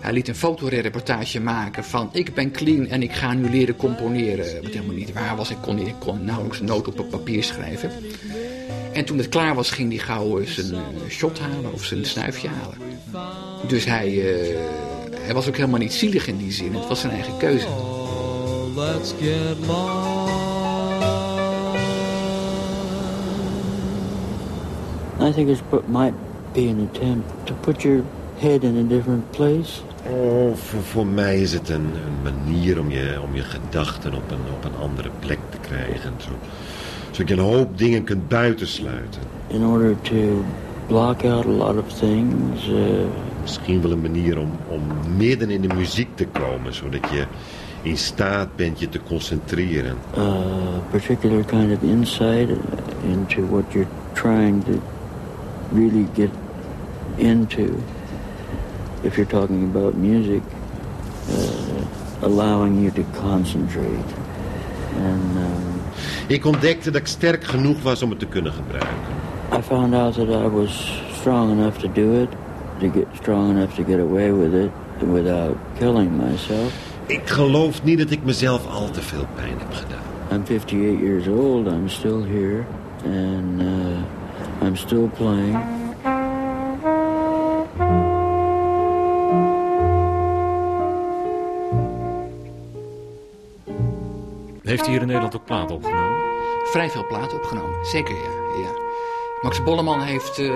Hij 0.00 0.12
liet 0.12 0.28
een 0.28 0.34
fotoreportage 0.34 1.40
maken 1.40 1.84
van 1.84 2.08
ik 2.12 2.34
ben 2.34 2.50
clean 2.50 2.86
en 2.86 3.02
ik 3.02 3.12
ga 3.12 3.34
nu 3.34 3.50
leren 3.50 3.76
componeren. 3.76 4.62
Wat 4.62 4.72
helemaal 4.72 4.94
niet 4.94 5.12
waar 5.12 5.36
was, 5.36 5.50
ik 5.50 5.56
kon, 5.60 5.78
ik 5.78 5.94
nauwelijks 6.20 6.60
een 6.60 6.66
noot 6.66 6.88
op 6.88 7.10
papier 7.10 7.44
schrijven. 7.44 7.90
En 8.92 9.04
toen 9.04 9.18
het 9.18 9.28
klaar 9.28 9.54
was, 9.54 9.70
ging 9.70 9.90
hij 9.90 9.98
gauw 9.98 10.44
zijn 10.44 10.74
eh, 10.74 10.80
shot 11.08 11.38
halen 11.38 11.72
of 11.72 11.84
zijn 11.84 12.04
snuifje 12.04 12.48
halen. 12.48 12.78
Dus 13.66 13.84
hij, 13.84 14.12
uh, 14.12 14.58
hij 15.20 15.34
was 15.34 15.48
ook 15.48 15.56
helemaal 15.56 15.80
niet 15.80 15.92
zielig 15.92 16.26
in 16.26 16.36
die 16.36 16.52
zin, 16.52 16.74
het 16.74 16.88
was 16.88 17.00
zijn 17.00 17.12
eigen 17.12 17.36
keuze. 17.36 17.68
let's 18.74 19.12
get. 19.20 20.17
I 25.28 25.32
think 25.32 25.48
it 25.48 25.88
might 25.88 26.14
be 26.52 26.68
an 26.68 26.88
attempt 26.92 27.46
to 27.46 27.54
put 27.54 27.82
your 27.82 28.02
head 28.38 28.62
in 28.62 28.76
a 28.78 28.82
different 28.82 29.30
place. 29.30 29.82
Oh, 30.10 30.54
voor, 30.54 30.82
voor 30.82 31.06
mij 31.06 31.40
is 31.40 31.52
het 31.52 31.68
een, 31.68 31.90
een 32.06 32.22
manier 32.22 32.80
om 32.80 32.90
je, 32.90 33.18
om 33.22 33.34
je 33.34 33.42
gedachten 33.42 34.14
op 34.14 34.30
een, 34.30 34.52
op 34.56 34.64
een 34.64 34.80
andere 34.82 35.10
plek 35.18 35.38
te 35.50 35.58
krijgen. 35.60 36.12
Zo, 36.16 36.30
zodat 37.10 37.28
je 37.28 37.34
een 37.34 37.56
hoop 37.56 37.78
dingen 37.78 38.04
kunt 38.04 38.28
buitensluiten. 38.28 39.20
In 39.46 39.64
order 39.64 40.00
to 40.00 40.44
block 40.86 41.24
out 41.24 41.44
a 41.44 41.48
lot 41.48 41.76
of 41.76 41.92
things. 41.98 42.68
Uh, 42.68 42.76
Misschien 43.42 43.82
wel 43.82 43.90
een 43.90 44.00
manier 44.00 44.38
om, 44.38 44.50
om 44.68 44.82
midden 45.16 45.50
in 45.50 45.60
de 45.60 45.74
muziek 45.74 46.08
te 46.16 46.26
komen, 46.26 46.74
zodat 46.74 47.08
je 47.10 47.24
in 47.82 47.96
staat 47.96 48.56
bent 48.56 48.80
je 48.80 48.88
te 48.88 49.00
concentreren. 49.06 49.96
A 50.18 50.30
particular 50.90 51.44
kind 51.44 51.72
of 51.72 51.82
insight 51.82 52.50
into 53.10 53.46
what 53.50 53.64
you're 53.72 53.88
trying 54.12 54.64
to 54.64 54.72
really 55.72 56.06
get 56.14 56.30
into. 57.18 57.82
If 59.04 59.16
you're 59.16 59.30
talking 59.30 59.64
about 59.64 59.94
music, 59.94 60.42
uh, 61.30 61.84
allowing 62.22 62.82
you 62.82 62.90
to 62.90 63.04
concentrate. 63.14 64.14
And, 64.96 65.36
um, 65.36 65.80
ik 66.26 66.44
ontdekte 66.44 66.90
dat 66.90 67.00
ik 67.00 67.06
sterk 67.06 67.44
genoeg 67.44 67.82
was 67.82 68.02
om 68.02 68.10
het 68.10 68.18
te 68.18 68.26
kunnen 68.26 68.52
gebruiken. 68.52 68.96
I 69.52 69.62
found 69.62 69.94
out 69.94 70.14
that 70.14 70.28
I 70.28 70.48
was 70.48 71.02
strong 71.12 71.50
enough 71.50 71.78
to 71.78 71.88
do 71.92 72.22
it, 72.22 72.28
to 72.80 72.90
get 72.90 73.06
strong 73.20 73.50
enough 73.50 73.74
to 73.74 73.84
get 73.84 74.00
away 74.00 74.32
with 74.32 74.52
it 74.52 74.70
without 75.12 75.56
killing 75.78 76.10
myself. 76.30 76.72
Ik 77.06 77.28
geloof 77.28 77.82
niet 77.82 77.98
dat 77.98 78.10
ik 78.10 78.24
mezelf 78.24 78.66
al 78.66 78.90
te 78.90 79.02
veel 79.02 79.26
pijn 79.34 79.58
heb 79.58 79.72
gedaan. 79.72 80.08
I'm 80.32 80.44
58 80.44 81.00
years 81.00 81.26
old, 81.26 81.66
I'm 81.66 81.88
still 81.88 82.22
here, 82.22 82.64
and 83.04 83.62
uh, 83.62 83.66
I'm 84.62 84.76
still 84.76 85.08
playing. 85.16 85.56
Heeft 94.62 94.80
hij 94.80 94.90
hier 94.90 95.00
in 95.00 95.06
Nederland 95.06 95.36
ook 95.36 95.44
platen 95.44 95.76
opgenomen? 95.76 96.18
Vrij 96.64 96.90
veel 96.90 97.06
platen 97.06 97.36
opgenomen, 97.36 97.86
zeker 97.86 98.14
ja. 98.14 98.60
ja. 98.62 98.70
Max 99.42 99.62
Bolleman 99.62 100.00
heeft 100.00 100.38
uh, 100.38 100.50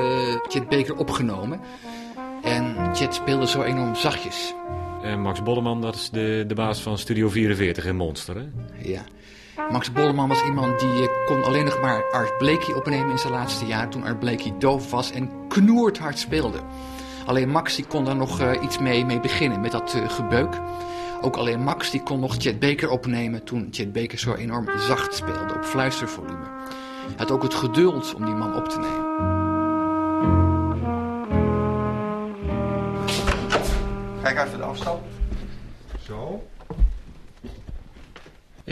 Chet 0.49 0.68
Baker 0.68 0.97
opgenomen. 0.97 1.61
En 2.42 2.94
Chet 2.94 3.14
speelde 3.14 3.47
zo 3.47 3.62
enorm 3.62 3.94
zachtjes. 3.94 4.54
En 5.02 5.21
Max 5.21 5.42
Bolleman, 5.42 5.80
dat 5.80 5.94
is 5.94 6.11
de, 6.11 6.44
de 6.47 6.54
baas 6.54 6.80
van 6.80 6.99
Studio 6.99 7.28
44 7.28 7.85
in 7.85 7.97
Monster, 7.97 8.37
hè? 8.37 8.44
Ja. 8.78 9.04
Max 9.71 9.92
Bolleman 9.92 10.28
was 10.28 10.42
iemand 10.45 10.81
die 10.81 11.02
uh, 11.02 11.09
kon 11.26 11.45
alleen 11.45 11.64
nog 11.64 11.81
maar 11.81 12.04
Art 12.11 12.38
Blakey 12.38 12.75
opnemen 12.75 13.11
in 13.11 13.19
zijn 13.19 13.33
laatste 13.33 13.66
jaar... 13.66 13.88
toen 13.88 14.04
Art 14.04 14.19
Blakey 14.19 14.54
doof 14.59 14.90
was 14.90 15.11
en 15.11 15.31
knoerd 15.49 15.99
hard 15.99 16.19
speelde. 16.19 16.59
Alleen 17.26 17.49
Max 17.49 17.76
die 17.76 17.87
kon 17.87 18.04
daar 18.04 18.16
nog 18.16 18.40
uh, 18.40 18.62
iets 18.62 18.78
mee, 18.78 19.04
mee 19.04 19.21
beginnen, 19.21 19.61
met 19.61 19.73
dat 19.73 19.97
gebeuk. 20.07 20.61
Ook 21.21 21.37
alleen 21.37 21.62
Max 21.62 21.90
die 21.90 22.02
kon 22.02 22.21
nog 22.21 22.35
Chet 22.38 22.59
Baker 22.59 22.90
opnemen 22.90 23.45
toen 23.45 23.69
Chet 23.71 23.92
Baker 23.92 24.19
zo 24.19 24.35
enorm 24.35 24.66
zacht 24.78 25.14
speelde 25.14 25.54
op 25.54 25.64
fluistervolume. 25.64 26.47
Hij 27.07 27.14
had 27.16 27.31
ook 27.31 27.42
het 27.42 27.54
geduld 27.54 28.14
om 28.14 28.25
die 28.25 28.35
man 28.35 28.57
op 28.57 28.69
te 28.69 28.78
nemen. 28.78 29.11
Kijk 34.23 34.47
even 34.47 34.59
de 34.59 34.64
afstand. 34.64 35.00
Zo. 36.02 36.43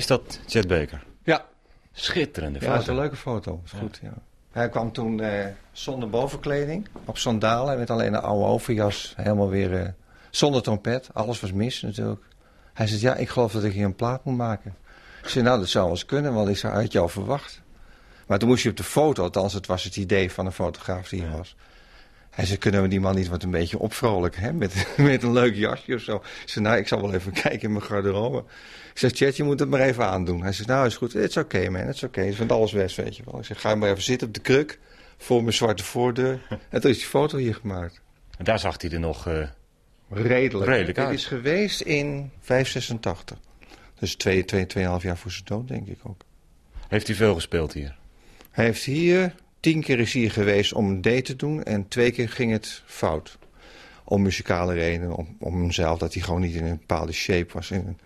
Is 0.00 0.06
dat 0.06 0.40
Chet 0.46 0.68
Baker? 0.68 1.02
Ja. 1.22 1.46
Schitterende 1.92 2.58
ja, 2.58 2.64
foto. 2.64 2.72
dat 2.72 2.82
is 2.82 2.88
een 2.88 2.94
leuke 2.94 3.16
foto. 3.16 3.60
Is 3.64 3.70
goed, 3.70 3.98
ja. 4.02 4.12
Hij 4.50 4.68
kwam 4.68 4.92
toen 4.92 5.20
eh, 5.20 5.46
zonder 5.72 6.10
bovenkleding, 6.10 6.88
op 7.04 7.18
sandalen, 7.18 7.78
met 7.78 7.90
alleen 7.90 8.14
een 8.14 8.20
oude 8.20 8.44
overjas, 8.44 9.12
helemaal 9.16 9.48
weer 9.48 9.82
eh, 9.82 9.88
zonder 10.30 10.62
trompet. 10.62 11.08
Alles 11.12 11.40
was 11.40 11.52
mis 11.52 11.82
natuurlijk. 11.82 12.22
Hij 12.72 12.86
zei, 12.86 13.00
ja, 13.00 13.14
ik 13.14 13.28
geloof 13.28 13.52
dat 13.52 13.64
ik 13.64 13.72
hier 13.72 13.84
een 13.84 13.94
plaat 13.94 14.24
moet 14.24 14.36
maken. 14.36 14.74
Ik 15.22 15.28
zei, 15.28 15.44
nou, 15.44 15.58
dat 15.58 15.68
zou 15.68 15.84
wel 15.84 15.94
eens 15.94 16.04
kunnen, 16.06 16.34
want 16.34 16.48
ik 16.48 16.56
zou 16.56 16.74
uit 16.74 16.92
jou 16.92 17.10
verwacht. 17.10 17.62
Maar 18.26 18.38
toen 18.38 18.48
moest 18.48 18.62
je 18.62 18.70
op 18.70 18.76
de 18.76 18.84
foto, 18.84 19.22
althans 19.22 19.52
het 19.52 19.66
was 19.66 19.84
het 19.84 19.96
idee 19.96 20.32
van 20.32 20.46
een 20.46 20.52
fotograaf 20.52 21.08
die 21.08 21.20
hier 21.20 21.36
was. 21.36 21.56
Hij 22.30 22.46
zei, 22.46 22.58
kunnen 22.58 22.82
we 22.82 22.88
die 22.88 23.00
man 23.00 23.14
niet 23.14 23.28
wat 23.28 23.42
een 23.42 23.50
beetje 23.50 23.78
opvrolijken, 23.78 24.42
hè? 24.42 24.52
Met, 24.52 24.86
met 24.96 25.22
een 25.22 25.32
leuk 25.32 25.54
jasje 25.54 25.94
of 25.94 26.00
zo. 26.00 26.16
Ik 26.16 26.48
zei, 26.48 26.64
nou, 26.64 26.78
ik 26.78 26.88
zal 26.88 27.00
wel 27.00 27.14
even 27.14 27.32
kijken 27.42 27.60
in 27.60 27.72
mijn 27.72 27.84
garderobe. 27.84 28.38
Ik 28.92 28.98
zeg, 28.98 29.12
Chet, 29.12 29.36
je 29.36 29.42
moet 29.42 29.60
het 29.60 29.68
maar 29.68 29.80
even 29.80 30.06
aandoen. 30.06 30.42
Hij 30.42 30.52
zei, 30.52 30.68
nou, 30.68 30.86
is 30.86 30.96
goed, 30.96 31.14
it's 31.14 31.36
oké, 31.36 31.56
okay, 31.56 31.68
man, 31.68 31.88
it's 31.88 32.02
oké. 32.02 32.06
Okay. 32.06 32.26
Het 32.26 32.36
vindt 32.36 32.52
alles 32.52 32.72
best, 32.72 32.96
weet 32.96 33.16
je 33.16 33.22
wel. 33.24 33.38
Ik 33.38 33.44
zeg, 33.44 33.60
ga 33.60 33.74
maar 33.74 33.90
even 33.90 34.02
zitten 34.02 34.26
op 34.26 34.34
de 34.34 34.40
kruk, 34.40 34.78
voor 35.16 35.42
mijn 35.42 35.54
zwarte 35.54 35.84
voordeur. 35.84 36.40
En 36.70 36.80
toen 36.80 36.90
is 36.90 36.98
die 36.98 37.06
foto 37.06 37.36
hier 37.36 37.54
gemaakt. 37.54 38.00
En 38.38 38.44
daar 38.44 38.58
zag 38.58 38.80
hij 38.82 38.90
er 38.90 39.00
nog... 39.00 39.28
Uh... 39.28 39.46
Redelijk. 40.12 40.70
Redelijk 40.70 40.96
Dit 40.96 41.04
uit. 41.04 41.14
is 41.14 41.26
geweest 41.26 41.80
in 41.80 42.30
586. 42.40 43.38
Dus 43.98 44.14
twee, 44.14 44.44
twee, 44.44 44.66
tweeënhalf 44.66 45.02
jaar 45.02 45.16
voor 45.16 45.30
zijn 45.30 45.44
dood, 45.44 45.68
denk 45.68 45.86
ik 45.86 45.98
ook. 46.02 46.20
Heeft 46.88 47.06
hij 47.06 47.16
veel 47.16 47.34
gespeeld 47.34 47.72
hier? 47.72 47.96
Hij 48.50 48.64
heeft 48.64 48.84
hier, 48.84 49.34
tien 49.60 49.82
keer 49.82 49.98
is 49.98 50.12
hier 50.12 50.30
geweest 50.30 50.72
om 50.72 50.88
een 50.88 51.02
date 51.02 51.22
te 51.22 51.36
doen 51.36 51.62
en 51.62 51.88
twee 51.88 52.10
keer 52.10 52.28
ging 52.28 52.52
het 52.52 52.82
fout. 52.86 53.38
Om 54.04 54.22
muzikale 54.22 54.74
redenen, 54.74 55.16
om, 55.16 55.36
om 55.38 55.60
hemzelf, 55.60 55.98
dat 55.98 56.14
hij 56.14 56.22
gewoon 56.22 56.40
niet 56.40 56.54
in 56.54 56.64
een 56.64 56.78
bepaalde 56.78 57.12
shape 57.12 57.52
was. 57.52 57.70
In 57.70 57.84
een 57.86 57.98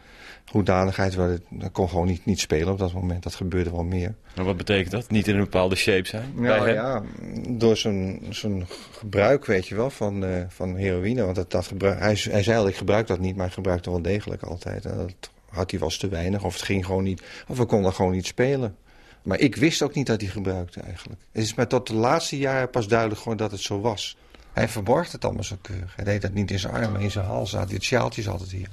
hoedanigheid, 0.50 1.14
waar 1.14 1.28
het, 1.28 1.42
hij 1.58 1.70
kon 1.70 1.88
gewoon 1.88 2.06
niet, 2.06 2.24
niet 2.24 2.40
spelen 2.40 2.72
op 2.72 2.78
dat 2.78 2.92
moment. 2.92 3.22
Dat 3.22 3.34
gebeurde 3.34 3.70
wel 3.70 3.84
meer. 3.84 4.14
Maar 4.36 4.44
wat 4.44 4.56
betekent 4.56 4.90
dat? 4.90 5.10
Niet 5.10 5.28
in 5.28 5.34
een 5.34 5.44
bepaalde 5.44 5.76
shape 5.76 6.08
zijn? 6.08 6.32
Nou 6.34 6.70
ja, 6.70 7.02
door 7.48 7.76
zijn, 7.76 8.20
zijn 8.30 8.66
gebruik, 8.90 9.44
weet 9.44 9.66
je 9.66 9.74
wel, 9.74 9.90
van, 9.90 10.24
uh, 10.24 10.44
van 10.48 10.76
heroïne. 10.76 11.24
Want 11.24 11.36
dat, 11.36 11.50
dat 11.50 11.66
gebruik, 11.66 11.98
hij, 11.98 12.18
hij 12.30 12.42
zei 12.42 12.58
al, 12.58 12.68
ik 12.68 12.76
gebruik 12.76 13.06
dat 13.06 13.18
niet, 13.18 13.36
maar 13.36 13.44
hij 13.44 13.54
gebruikte 13.54 13.90
wel 13.90 14.02
degelijk 14.02 14.42
altijd. 14.42 14.84
En 14.84 14.96
dat 14.96 15.30
had 15.48 15.70
hij 15.70 15.80
eens 15.80 15.98
te 15.98 16.08
weinig, 16.08 16.44
of 16.44 16.52
het 16.52 16.62
ging 16.62 16.86
gewoon 16.86 17.04
niet, 17.04 17.22
of 17.48 17.56
we 17.56 17.64
konden 17.64 17.92
gewoon 17.92 18.12
niet 18.12 18.26
spelen. 18.26 18.76
Maar 19.24 19.38
ik 19.38 19.56
wist 19.56 19.82
ook 19.82 19.94
niet 19.94 20.06
dat 20.06 20.20
hij 20.20 20.30
gebruikte 20.30 20.80
eigenlijk. 20.80 21.20
Het 21.32 21.42
is 21.42 21.54
mij 21.54 21.66
tot 21.66 21.87
de 21.87 21.94
laatste 21.94 22.38
jaren 22.38 22.70
pas 22.70 22.88
duidelijk 22.88 23.20
geworden 23.20 23.48
dat 23.48 23.56
het 23.56 23.66
zo 23.66 23.80
was. 23.80 24.16
Hij 24.52 24.68
verborg 24.68 25.12
het 25.12 25.24
allemaal 25.24 25.44
zo 25.44 25.56
keurig. 25.60 25.96
Hij 25.96 26.04
deed 26.04 26.22
dat 26.22 26.32
niet 26.32 26.50
in 26.50 26.58
zijn 26.58 26.72
armen, 26.72 27.00
in 27.00 27.10
zijn 27.10 27.26
hals. 27.26 27.52
Had 27.52 27.70
hij 27.70 27.80
sjaaltje 27.80 28.30
altijd 28.30 28.50
hier. 28.50 28.68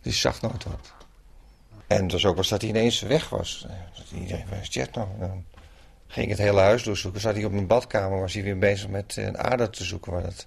Dus 0.00 0.14
je 0.14 0.20
zag 0.20 0.40
nooit 0.40 0.64
wat. 0.64 0.92
En 1.86 2.10
was 2.10 2.24
ook 2.24 2.36
was 2.36 2.48
dat 2.48 2.60
hij 2.60 2.70
ineens 2.70 3.00
weg 3.00 3.28
was. 3.28 3.66
Iedereen, 4.14 4.44
waar 4.48 4.60
is 4.60 4.74
Jet 4.74 4.94
nou? 4.94 5.08
Dan 5.18 5.44
ging 6.06 6.28
het 6.28 6.38
hele 6.38 6.60
huis 6.60 6.82
doorzoeken. 6.82 7.20
Zat 7.20 7.34
hij 7.34 7.44
op 7.44 7.52
mijn 7.52 7.66
badkamer, 7.66 8.20
was 8.20 8.34
hij 8.34 8.42
weer 8.42 8.58
bezig 8.58 8.88
met 8.88 9.16
een 9.16 9.38
ader 9.38 9.70
te 9.70 9.84
zoeken 9.84 10.12
waar 10.12 10.22
dat, 10.22 10.46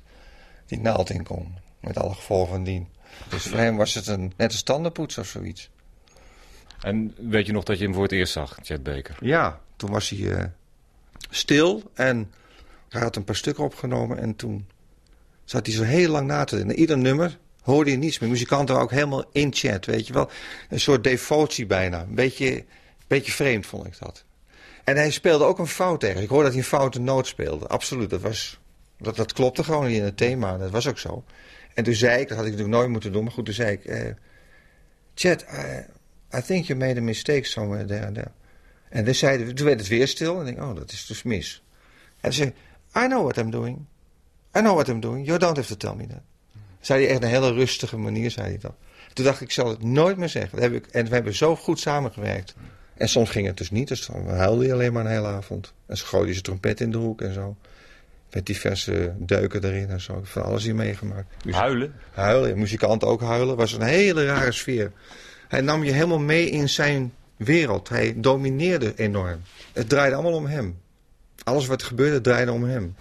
die 0.66 0.80
naald 0.80 1.10
in 1.10 1.24
kon. 1.24 1.58
Met 1.80 1.98
alle 1.98 2.14
gevolgen 2.14 2.54
van 2.54 2.64
dien. 2.64 2.88
Dus 3.30 3.44
voor 3.44 3.58
hem 3.58 3.78
was 3.78 3.94
het 3.94 4.08
een, 4.08 4.34
net 4.38 4.52
een 4.52 4.58
standaardpoets 4.58 5.18
of 5.18 5.28
zoiets. 5.28 5.70
En 6.82 7.16
weet 7.30 7.46
je 7.46 7.52
nog 7.52 7.64
dat 7.64 7.78
je 7.78 7.84
hem 7.84 7.94
voor 7.94 8.04
het 8.04 8.12
eerst 8.12 8.34
zag, 8.34 8.58
Chet 8.62 8.84
Baker? 8.84 9.18
Ja, 9.22 9.62
toen 9.76 9.92
was 9.92 10.10
hij 10.10 10.20
uh, 10.20 10.44
stil 11.30 11.92
en 11.94 12.32
hij 12.90 13.02
had 13.02 13.16
een 13.16 13.24
paar 13.24 13.36
stukken 13.36 13.64
opgenomen. 13.64 14.18
En 14.18 14.36
toen 14.36 14.68
zat 15.44 15.66
hij 15.66 15.76
zo 15.76 15.84
heel 15.84 16.12
lang 16.12 16.28
na 16.28 16.44
te 16.44 16.56
denken. 16.56 16.80
Ieder 16.80 16.98
nummer 16.98 17.38
hoorde 17.62 17.92
je 17.92 17.98
niets 17.98 18.20
meer. 18.20 18.30
Muzikanten 18.30 18.76
waren 18.76 18.90
ook 18.90 18.94
helemaal 18.94 19.26
in 19.32 19.54
chat, 19.54 19.86
weet 19.86 20.08
je 20.08 20.14
wel. 20.14 20.30
Een 20.70 20.80
soort 20.80 21.04
devotie 21.04 21.66
bijna. 21.66 22.02
Een 22.02 22.16
beetje, 22.16 22.66
beetje 23.08 23.32
vreemd 23.32 23.66
vond 23.66 23.86
ik 23.86 24.00
dat. 24.00 24.24
En 24.84 24.96
hij 24.96 25.12
speelde 25.12 25.44
ook 25.44 25.60
een 25.60 25.68
fout 25.68 26.04
ergens. 26.04 26.24
Ik 26.24 26.30
hoorde 26.30 26.44
dat 26.44 26.54
hij 26.54 26.62
een 26.62 26.68
foute 26.68 27.00
noot 27.00 27.28
speelde. 27.28 27.68
Absoluut, 27.68 28.10
dat, 28.10 28.22
was, 28.22 28.60
dat, 28.98 29.16
dat 29.16 29.34
klopte 29.34 29.64
gewoon 29.64 29.88
niet 29.88 29.98
in 29.98 30.04
het 30.04 30.18
thema. 30.18 30.58
Dat 30.58 30.72
was 30.72 30.88
ook 30.88 31.00
zo. 31.00 31.24
En 31.74 31.84
toen 31.84 31.94
zei 31.94 32.22
ik, 32.22 32.28
dat 32.28 32.38
had 32.38 32.46
ik 32.46 32.52
natuurlijk 32.52 32.78
nooit 32.78 32.92
moeten 32.92 33.12
doen, 33.12 33.24
maar 33.24 33.32
goed, 33.32 33.46
toen 33.46 33.54
zei 33.54 33.72
ik... 33.72 33.86
Uh, 33.86 34.12
Chet, 35.14 35.46
I 36.34 36.42
think 36.42 36.66
you 36.66 36.80
made 36.80 37.00
a 37.00 37.04
mistake 37.04 37.46
somewhere 37.46 37.86
there 37.86 38.12
there. 38.12 38.32
En 38.90 39.06
toen, 39.06 39.16
zei, 39.16 39.54
toen 39.54 39.66
werd 39.66 39.80
het 39.80 39.90
weer 39.90 40.08
stil 40.08 40.40
en 40.40 40.48
ik 40.48 40.56
denk, 40.56 40.70
oh, 40.70 40.76
dat 40.76 40.92
is 40.92 41.06
dus 41.06 41.24
mis. 41.24 41.64
En 42.22 42.34
zei 42.34 42.54
I 42.96 43.08
know 43.08 43.22
what 43.24 43.38
I'm 43.38 43.52
doing. 43.52 43.78
I 44.56 44.60
know 44.60 44.74
what 44.74 44.88
I'm 44.88 45.00
doing. 45.00 45.26
You 45.26 45.40
don't 45.40 45.58
have 45.58 45.76
to 45.76 45.88
tell 45.88 45.96
me 45.96 46.08
that. 46.08 46.22
Zei 46.80 47.04
hij 47.04 47.12
echt 47.12 47.24
een 47.24 47.30
hele 47.30 47.54
rustige 47.54 47.98
manier, 47.98 48.32
zei 48.32 48.48
hij 48.48 48.58
dat. 48.58 48.74
Toen 49.14 49.26
dacht 49.26 49.42
ik, 49.42 49.48
ik 49.48 49.54
zal 49.54 49.70
het 49.70 49.84
nooit 49.84 50.18
meer 50.18 50.30
zeggen. 50.30 50.52
Dat 50.52 50.62
heb 50.62 50.74
ik, 50.74 50.88
en 50.88 51.06
we 51.06 51.14
hebben 51.14 51.36
zo 51.36 51.56
goed 51.56 51.80
samengewerkt. 51.80 52.56
En 52.94 53.10
soms 53.10 53.30
ging 53.30 53.48
het 53.48 53.58
dus 53.58 53.72
niet, 53.72 53.88
dus 53.88 54.06
dan 54.06 54.28
huilde 54.28 54.64
hij 54.64 54.74
alleen 54.74 54.94
maar 54.94 55.06
een 55.06 55.12
hele 55.12 55.28
avond. 55.28 55.74
En 55.86 55.98
ze 55.98 56.06
gooide 56.06 56.32
zijn 56.32 56.44
trompet 56.44 56.82
in 56.82 56.92
de 56.92 56.98
hoek 56.98 57.22
en 57.22 57.34
zo. 57.34 57.56
Met 58.32 58.46
diverse 58.46 59.14
deuken 59.18 59.64
erin 59.64 59.90
en 59.90 60.02
zo. 60.02 60.22
Van 60.24 60.44
alles 60.44 60.64
hier 60.64 60.76
meegemaakt. 60.76 61.28
Dus 61.44 61.56
huilen? 61.56 61.94
Huilen, 62.14 62.58
muzikant 62.58 63.04
ook 63.04 63.22
huilen. 63.22 63.56
was 63.56 63.74
een 63.74 63.82
hele 63.82 64.26
rare 64.26 64.52
sfeer. 64.52 64.92
Hij 65.50 65.62
nam 65.62 65.84
je 65.84 65.92
helemaal 65.92 66.20
mee 66.20 66.50
in 66.50 66.70
zijn 66.70 67.14
wereld. 67.38 67.90
Hij 67.90 68.14
domineerde 68.18 68.94
enorm. 68.96 69.42
Het 69.74 69.90
draaide 69.90 70.16
allemaal 70.16 70.34
om 70.34 70.46
hem. 70.46 70.78
Alles 71.44 71.68
wat 71.68 71.84
gebeurde 71.84 72.22
draaide 72.22 72.52
om 72.52 72.64
hem. 72.64 72.96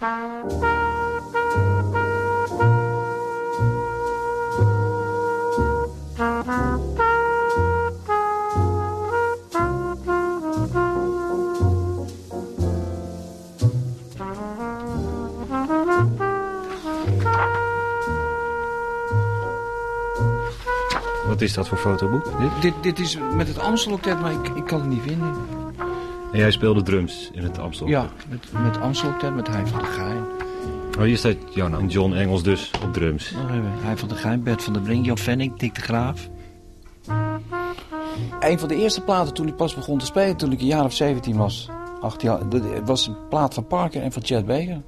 Wat 21.39 21.47
is 21.47 21.53
dat 21.53 21.67
voor 21.67 21.77
fotoboek? 21.77 22.31
Dit, 22.39 22.51
dit, 22.61 22.73
dit 22.81 22.99
is 22.99 23.17
met 23.35 23.47
het 23.47 23.59
Amstel 23.59 23.91
Octet, 23.91 24.21
maar 24.21 24.31
ik, 24.31 24.47
ik 24.47 24.65
kan 24.65 24.79
het 24.79 24.89
niet 24.89 25.01
vinden. 25.01 25.35
En 26.31 26.37
jij 26.39 26.51
speelde 26.51 26.81
drums 26.81 27.29
in 27.33 27.43
het 27.43 27.59
Amstel? 27.59 27.87
Ja, 27.87 28.09
met, 28.29 28.51
met 28.51 28.79
Amstel 28.79 29.09
Octet, 29.09 29.35
met 29.35 29.47
Hij 29.47 29.67
van 29.67 29.79
der 29.79 29.87
Geijn. 29.87 30.23
Oh, 30.97 31.03
hier 31.03 31.17
staat 31.17 31.35
jouw 31.53 31.67
naam. 31.67 31.87
John 31.87 32.13
Engels 32.13 32.43
dus 32.43 32.71
op 32.83 32.93
drums. 32.93 33.31
We 33.31 33.37
Hij 33.81 33.97
van 33.97 34.07
der 34.07 34.17
Geijn, 34.17 34.43
Bert 34.43 34.63
van 34.63 34.73
der 34.73 34.81
Brink, 34.81 35.05
Jan 35.05 35.17
Venning, 35.17 35.57
Dick 35.57 35.75
de 35.75 35.81
Graaf. 35.81 36.29
Een 38.39 38.59
van 38.59 38.67
de 38.67 38.75
eerste 38.75 39.01
platen 39.01 39.33
toen 39.33 39.47
ik 39.47 39.55
pas 39.55 39.75
begon 39.75 39.97
te 39.97 40.05
spelen, 40.05 40.37
toen 40.37 40.51
ik 40.51 40.59
een 40.59 40.65
jaar 40.65 40.85
of 40.85 40.93
17 40.93 41.37
was. 41.37 41.69
18 42.01 42.29
jaar, 42.29 42.49
dat 42.49 42.61
was 42.85 43.07
een 43.07 43.27
plaat 43.29 43.53
van 43.53 43.67
Parker 43.67 44.01
en 44.01 44.11
van 44.11 44.25
Chad 44.25 44.45
Baker. 44.45 44.81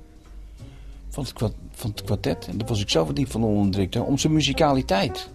Van 1.10 1.24
het, 1.24 1.54
van 1.72 1.90
het 1.90 2.04
kwartet. 2.04 2.48
En 2.48 2.58
daar 2.58 2.68
was 2.68 2.82
ik 2.82 2.90
zo 2.90 3.06
verdiept 3.06 3.32
van 3.32 3.44
onder 3.44 3.66
de 3.66 3.70
druk, 3.70 3.94
hè, 3.94 4.00
om 4.00 4.18
zijn 4.18 4.34
muzikaliteit. 4.34 5.30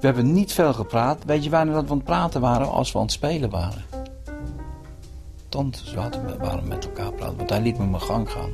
We 0.00 0.06
hebben 0.06 0.32
niet 0.32 0.52
veel 0.52 0.72
gepraat. 0.72 1.24
Weet 1.24 1.44
je 1.44 1.50
wanneer 1.50 1.74
dat 1.74 1.84
we 1.84 1.90
aan 1.90 1.96
het 1.96 2.06
praten 2.06 2.40
waren? 2.40 2.70
Als 2.70 2.92
we 2.92 2.98
aan 2.98 3.04
het 3.04 3.12
spelen 3.12 3.50
waren. 3.50 3.84
Zaten 5.84 6.26
we, 6.26 6.36
waren 6.36 6.68
met 6.68 6.84
elkaar 6.84 7.12
praten. 7.12 7.36
Want 7.36 7.50
hij 7.50 7.60
liet 7.60 7.78
me 7.78 7.86
mijn 7.86 8.02
gang 8.02 8.30
gaan. 8.30 8.50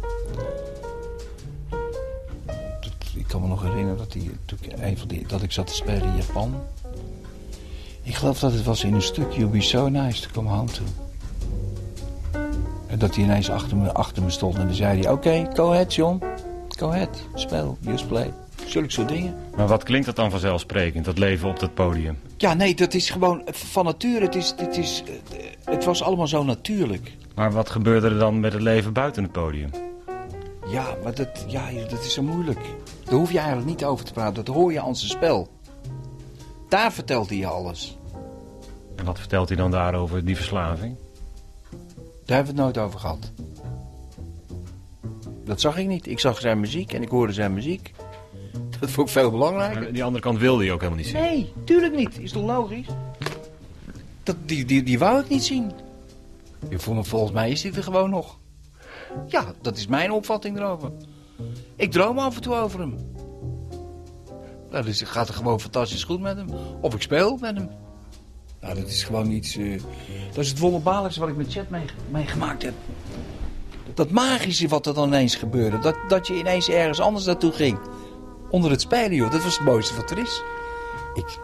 Ik 3.17 3.27
kan 3.27 3.41
me 3.41 3.49
nog 3.49 3.63
herinneren 3.63 3.97
dat, 3.97 4.15
ik, 4.15 4.73
een 4.79 4.99
van 4.99 5.09
die, 5.09 5.27
dat 5.27 5.43
ik 5.43 5.53
zat 5.53 5.67
te 5.67 5.75
spelen 5.75 6.03
in 6.03 6.17
Japan. 6.17 6.55
Ik 8.03 8.15
geloof 8.15 8.39
dat 8.39 8.53
het 8.53 8.65
was 8.65 8.85
in 8.85 8.95
een 8.95 9.03
stuk 9.03 9.33
You 9.33 9.47
Be 9.47 9.61
So 9.61 9.89
Nice 9.89 10.23
to 10.23 10.29
Come 10.33 10.49
Home 10.49 10.71
To. 10.71 10.83
En 12.87 12.99
dat 12.99 13.15
hij 13.15 13.25
ineens 13.25 13.51
achter 13.51 13.77
me, 13.77 13.93
achter 13.93 14.23
me 14.23 14.31
stond 14.31 14.55
en 14.55 14.67
dan 14.67 14.75
zei 14.75 15.01
hij... 15.01 15.11
Oké, 15.11 15.49
go 15.55 15.71
ahead 15.71 15.95
John. 15.95 16.23
Go 16.69 16.89
ahead. 16.89 17.23
Speel. 17.35 17.79
Just 17.81 18.09
play. 18.09 18.33
Zulke 18.67 18.91
soort 18.91 19.09
dingen. 19.09 19.35
Maar 19.57 19.67
wat 19.67 19.83
klinkt 19.83 20.07
dat 20.07 20.17
dan 20.17 20.31
vanzelfsprekend, 20.31 21.05
dat 21.05 21.19
leven 21.19 21.49
op 21.49 21.61
dat 21.61 21.75
podium? 21.75 22.19
Ja, 22.37 22.55
nee, 22.55 22.75
dat 22.75 22.95
is 22.95 23.11
gewoon 23.11 23.43
van 23.51 23.85
nature. 23.85 24.25
Het, 24.25 24.35
is, 24.35 24.55
het, 24.57 24.77
is, 24.77 25.03
het 25.65 25.85
was 25.85 26.03
allemaal 26.03 26.27
zo 26.27 26.45
natuurlijk. 26.45 27.17
Maar 27.35 27.53
wat 27.53 27.71
gebeurde 27.71 28.09
er 28.09 28.19
dan 28.19 28.41
met 28.41 28.53
het 28.53 28.63
leven 28.63 28.93
buiten 28.93 29.23
het 29.23 29.33
podium? 29.33 29.71
Ja, 30.67 30.97
maar 31.03 31.15
dat, 31.15 31.45
ja, 31.49 31.71
dat 31.89 32.05
is 32.05 32.13
zo 32.13 32.23
moeilijk. 32.23 32.61
Daar 33.05 33.15
hoef 33.15 33.33
je 33.33 33.39
eigenlijk 33.39 33.69
niet 33.69 33.85
over 33.85 34.05
te 34.05 34.13
praten. 34.13 34.45
Dat 34.45 34.55
hoor 34.55 34.73
je 34.73 34.81
aan 34.81 34.97
zijn 34.97 35.11
spel. 35.11 35.49
Daar 36.69 36.93
vertelt 36.93 37.29
hij 37.29 37.39
je 37.39 37.47
alles. 37.47 37.99
En 38.97 39.05
wat 39.05 39.19
vertelt 39.19 39.49
hij 39.49 39.57
dan 39.57 39.71
daarover, 39.71 40.25
die 40.25 40.37
verslaving? 40.37 40.97
Daar 42.25 42.37
hebben 42.37 42.55
we 42.55 42.63
het 42.63 42.75
nooit 42.75 42.87
over 42.87 43.01
gehad. 43.01 43.33
Dat 45.45 45.61
zag 45.61 45.77
ik 45.77 45.87
niet. 45.87 46.07
Ik 46.07 46.21
zag 46.21 46.41
zijn 46.41 46.61
muziek 46.61 46.93
en 46.93 47.03
ik 47.03 47.09
hoorde 47.09 47.33
zijn 47.33 47.55
muziek. 47.55 47.94
Dat 48.85 48.93
vond 48.93 49.09
ik 49.09 49.15
veel 49.15 49.31
belangrijker. 49.31 49.83
Maar 49.83 49.93
die 49.93 50.05
andere 50.05 50.23
kant 50.23 50.39
wilde 50.39 50.65
je 50.65 50.73
ook 50.73 50.81
helemaal 50.81 51.03
niet 51.03 51.11
zien. 51.13 51.21
Nee, 51.21 51.53
tuurlijk 51.65 51.97
niet. 51.97 52.19
Is 52.19 52.33
toch 52.33 52.45
logisch? 52.45 52.87
Dat, 54.23 54.37
die, 54.45 54.65
die, 54.65 54.83
die 54.83 54.99
wou 54.99 55.21
ik 55.21 55.29
niet 55.29 55.45
zien. 55.45 55.73
Volgens 56.71 57.33
mij 57.33 57.51
is 57.51 57.63
hij 57.63 57.73
er 57.73 57.83
gewoon 57.83 58.11
nog. 58.11 58.39
Ja, 59.27 59.45
dat 59.61 59.77
is 59.77 59.87
mijn 59.87 60.13
opvatting 60.13 60.57
erover. 60.59 60.91
Ik 61.77 61.91
droom 61.93 62.19
af 62.19 62.35
en 62.35 62.43
toe 62.43 62.55
over 62.55 62.81
hem. 62.81 62.97
Nou, 64.71 64.85
dus 64.85 65.01
het 65.01 65.09
gaat 65.09 65.29
er 65.29 65.35
gewoon 65.35 65.61
fantastisch 65.61 66.05
goed 66.05 66.21
met 66.21 66.37
hem. 66.37 66.49
Of 66.81 66.95
ik 66.95 67.03
speel 67.03 67.37
met 67.41 67.57
hem. 67.57 67.69
Nou, 68.61 68.75
dat 68.75 68.89
is 68.89 69.03
gewoon 69.03 69.31
iets... 69.31 69.57
eh, 69.57 69.81
dat 70.35 70.45
is 70.45 70.49
het 70.49 70.59
wonderbaarlijkste 70.59 71.21
wat 71.21 71.29
ik 71.29 71.37
met 71.37 71.53
Chat 71.53 71.71
mee- 71.71 71.85
meegemaakt 72.11 72.63
heb. 72.63 72.75
Dat 73.95 74.11
magische 74.11 74.69
wat 74.69 74.87
er 74.87 74.95
dan 74.95 75.09
ineens 75.09 75.35
gebeurde. 75.35 75.79
Dat, 75.79 75.97
dat 76.09 76.27
je 76.27 76.35
ineens 76.39 76.69
ergens 76.69 77.01
anders 77.01 77.25
naartoe 77.25 77.53
ging. 77.53 77.79
Onder 78.55 78.71
het 78.71 78.81
spelen, 78.81 79.15
joh. 79.15 79.31
Dat 79.31 79.43
was 79.43 79.57
het 79.59 79.67
mooiste 79.67 79.97
wat 79.97 80.11
er 80.11 80.19
is. 80.19 80.43
Ik, 81.15 81.39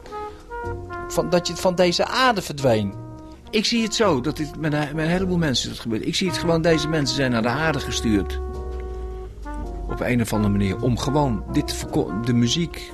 dat 1.31 1.47
je 1.47 1.57
van 1.57 1.75
deze 1.75 2.07
aarde 2.07 2.43
verdween. 2.43 2.95
Ik 3.51 3.65
zie 3.65 3.83
het 3.83 3.95
zo, 3.95 4.21
dat 4.21 4.37
dit 4.37 4.57
met, 4.59 4.73
een- 4.73 4.99
heleboel 4.99 5.39
mensen 5.39 5.69
dat 5.69 5.79
gebeurt. 5.79 6.07
Ik 6.07 6.15
zie 6.15 6.29
het 6.29 6.39
gewoon, 6.39 6.63
deze 6.63 6.89
mensen 6.89 7.17
zijn 7.17 7.31
naar 7.31 7.43
de 7.43 7.49
aarde 7.49 7.81
gestuurd. 7.81 8.41
Op 9.89 10.01
een 10.01 10.21
of 10.21 10.33
andere 10.33 10.53
manier. 10.53 10.83
Om 10.83 10.99
gewoon 10.99 11.45
dit 11.53 11.87
de 12.25 12.33
muziek. 12.35 12.93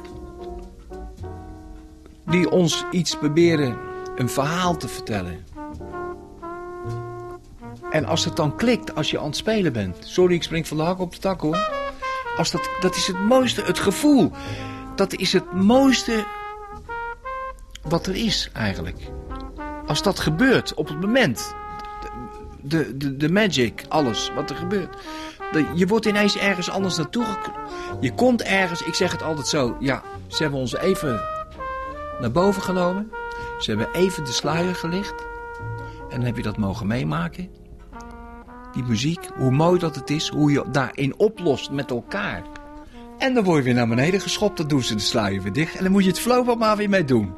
Die 2.27 2.51
ons 2.51 2.85
iets 2.91 3.17
proberen 3.17 3.77
een 4.17 4.29
verhaal 4.29 4.77
te 4.77 4.89
vertellen. 4.89 5.45
En 7.91 8.05
als 8.05 8.25
het 8.25 8.37
dan 8.37 8.57
klikt, 8.57 8.95
als 8.95 9.11
je 9.11 9.19
aan 9.19 9.27
het 9.27 9.37
spelen 9.37 9.73
bent. 9.73 9.97
Sorry, 10.01 10.35
ik 10.35 10.43
spring 10.43 10.69
van 10.69 10.77
de 10.77 10.83
hak 10.83 10.99
op 10.99 11.13
de 11.13 11.19
tak 11.19 11.41
hoor. 11.41 11.76
Als 12.37 12.51
dat, 12.51 12.71
dat 12.81 12.97
is 12.97 13.07
het 13.07 13.19
mooiste, 13.19 13.63
het 13.63 13.79
gevoel. 13.79 14.33
Dat 14.95 15.13
is 15.13 15.33
het 15.33 15.53
mooiste 15.53 16.25
wat 17.83 18.07
er 18.07 18.15
is 18.15 18.51
eigenlijk. 18.53 18.99
Als 19.87 20.03
dat 20.03 20.21
gebeurt 20.21 20.75
op 20.75 20.89
het 20.89 21.01
moment. 21.01 21.55
De, 22.61 22.97
de, 22.97 23.17
de 23.17 23.31
magic, 23.31 23.85
alles 23.89 24.31
wat 24.35 24.51
er 24.51 24.57
gebeurt. 24.57 24.97
Je 25.75 25.87
wordt 25.87 26.07
ineens 26.07 26.39
ergens 26.39 26.71
anders 26.71 26.97
naartoe 26.97 27.27
Je 28.01 28.15
komt 28.15 28.43
ergens, 28.43 28.83
ik 28.83 28.95
zeg 28.95 29.13
het 29.13 29.23
altijd 29.23 29.47
zo. 29.47 29.77
Ja, 29.81 30.03
ze 30.27 30.43
hebben 30.43 30.61
ons 30.61 30.77
even 30.77 31.21
naar 32.21 32.33
boven 32.33 32.63
genomen. 32.63 33.11
Ze 33.59 33.71
hebben 33.71 33.89
even 33.93 34.25
de 34.25 34.33
sluier 34.33 34.75
gelicht. 34.75 35.15
En 36.09 36.17
dan 36.17 36.25
heb 36.25 36.37
je 36.37 36.43
dat 36.43 36.57
mogen 36.57 36.87
meemaken. 36.87 37.51
Die 38.77 38.85
muziek, 38.85 39.29
hoe 39.37 39.51
mooi 39.51 39.79
dat 39.79 39.95
het 39.95 40.11
is, 40.11 40.29
hoe 40.29 40.53
je 40.53 40.65
daarin 40.73 41.19
oplost 41.19 41.71
met 41.71 41.91
elkaar. 41.91 42.43
En 43.19 43.35
dan 43.35 43.45
word 43.45 43.59
je 43.59 43.65
weer 43.65 43.75
naar 43.75 43.89
beneden 43.89 44.21
geschopt, 44.21 44.57
dan 44.57 44.69
doen 44.69 44.83
ze 44.83 44.95
de 44.95 45.01
sluier 45.01 45.43
weer 45.43 45.53
dicht. 45.53 45.77
En 45.77 45.83
dan 45.83 45.93
moet 45.93 46.03
je 46.03 46.09
het 46.09 46.19
flow 46.19 46.59
maar 46.59 46.77
weer 46.77 46.89
mee 46.89 47.05
doen. 47.05 47.35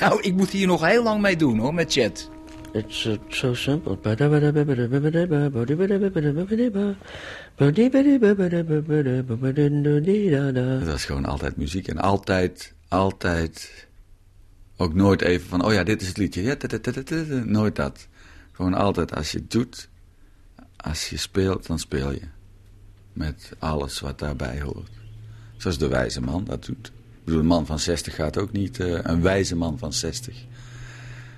Nou, 0.00 0.20
ik 0.22 0.34
moet 0.34 0.50
hier 0.50 0.66
nog 0.66 0.86
heel 0.86 1.02
lang 1.02 1.20
mee 1.20 1.36
doen 1.36 1.58
hoor, 1.58 1.74
met 1.74 1.92
chat. 1.92 2.30
It's 2.72 3.04
uh, 3.04 3.16
so 3.28 3.54
simple. 3.54 3.98
Dat 10.78 10.88
was 10.88 11.04
gewoon 11.04 11.24
altijd 11.24 11.56
muziek. 11.56 11.88
En 11.88 11.98
altijd, 11.98 12.74
altijd... 12.88 13.86
Ook 14.76 14.94
nooit 14.94 15.22
even 15.22 15.48
van, 15.48 15.64
oh 15.64 15.72
ja, 15.72 15.84
dit 15.84 16.02
is 16.02 16.08
het 16.08 16.16
liedje. 16.16 16.42
Ja. 16.42 16.56
Nooit 17.44 17.76
dat. 17.76 18.08
Gewoon 18.52 18.74
altijd, 18.74 19.14
als 19.14 19.32
je 19.32 19.38
het 19.38 19.50
doet, 19.50 19.88
als 20.84 21.08
je 21.08 21.16
speelt, 21.16 21.66
dan 21.66 21.78
speel 21.78 22.10
je. 22.10 22.22
Met 23.12 23.52
alles 23.58 24.00
wat 24.00 24.18
daarbij 24.18 24.60
hoort. 24.60 24.90
Zoals 25.56 25.78
de 25.78 25.88
wijze 25.88 26.20
man 26.20 26.44
dat 26.44 26.64
doet. 26.64 26.86
Ik 26.86 27.24
bedoel, 27.24 27.40
een 27.40 27.46
man 27.46 27.66
van 27.66 27.78
60 27.78 28.14
gaat 28.14 28.38
ook 28.38 28.52
niet... 28.52 28.80
eh, 28.80 28.98
een 29.02 29.22
wijze 29.22 29.56
man 29.56 29.78
van 29.78 29.92
60 29.92 30.44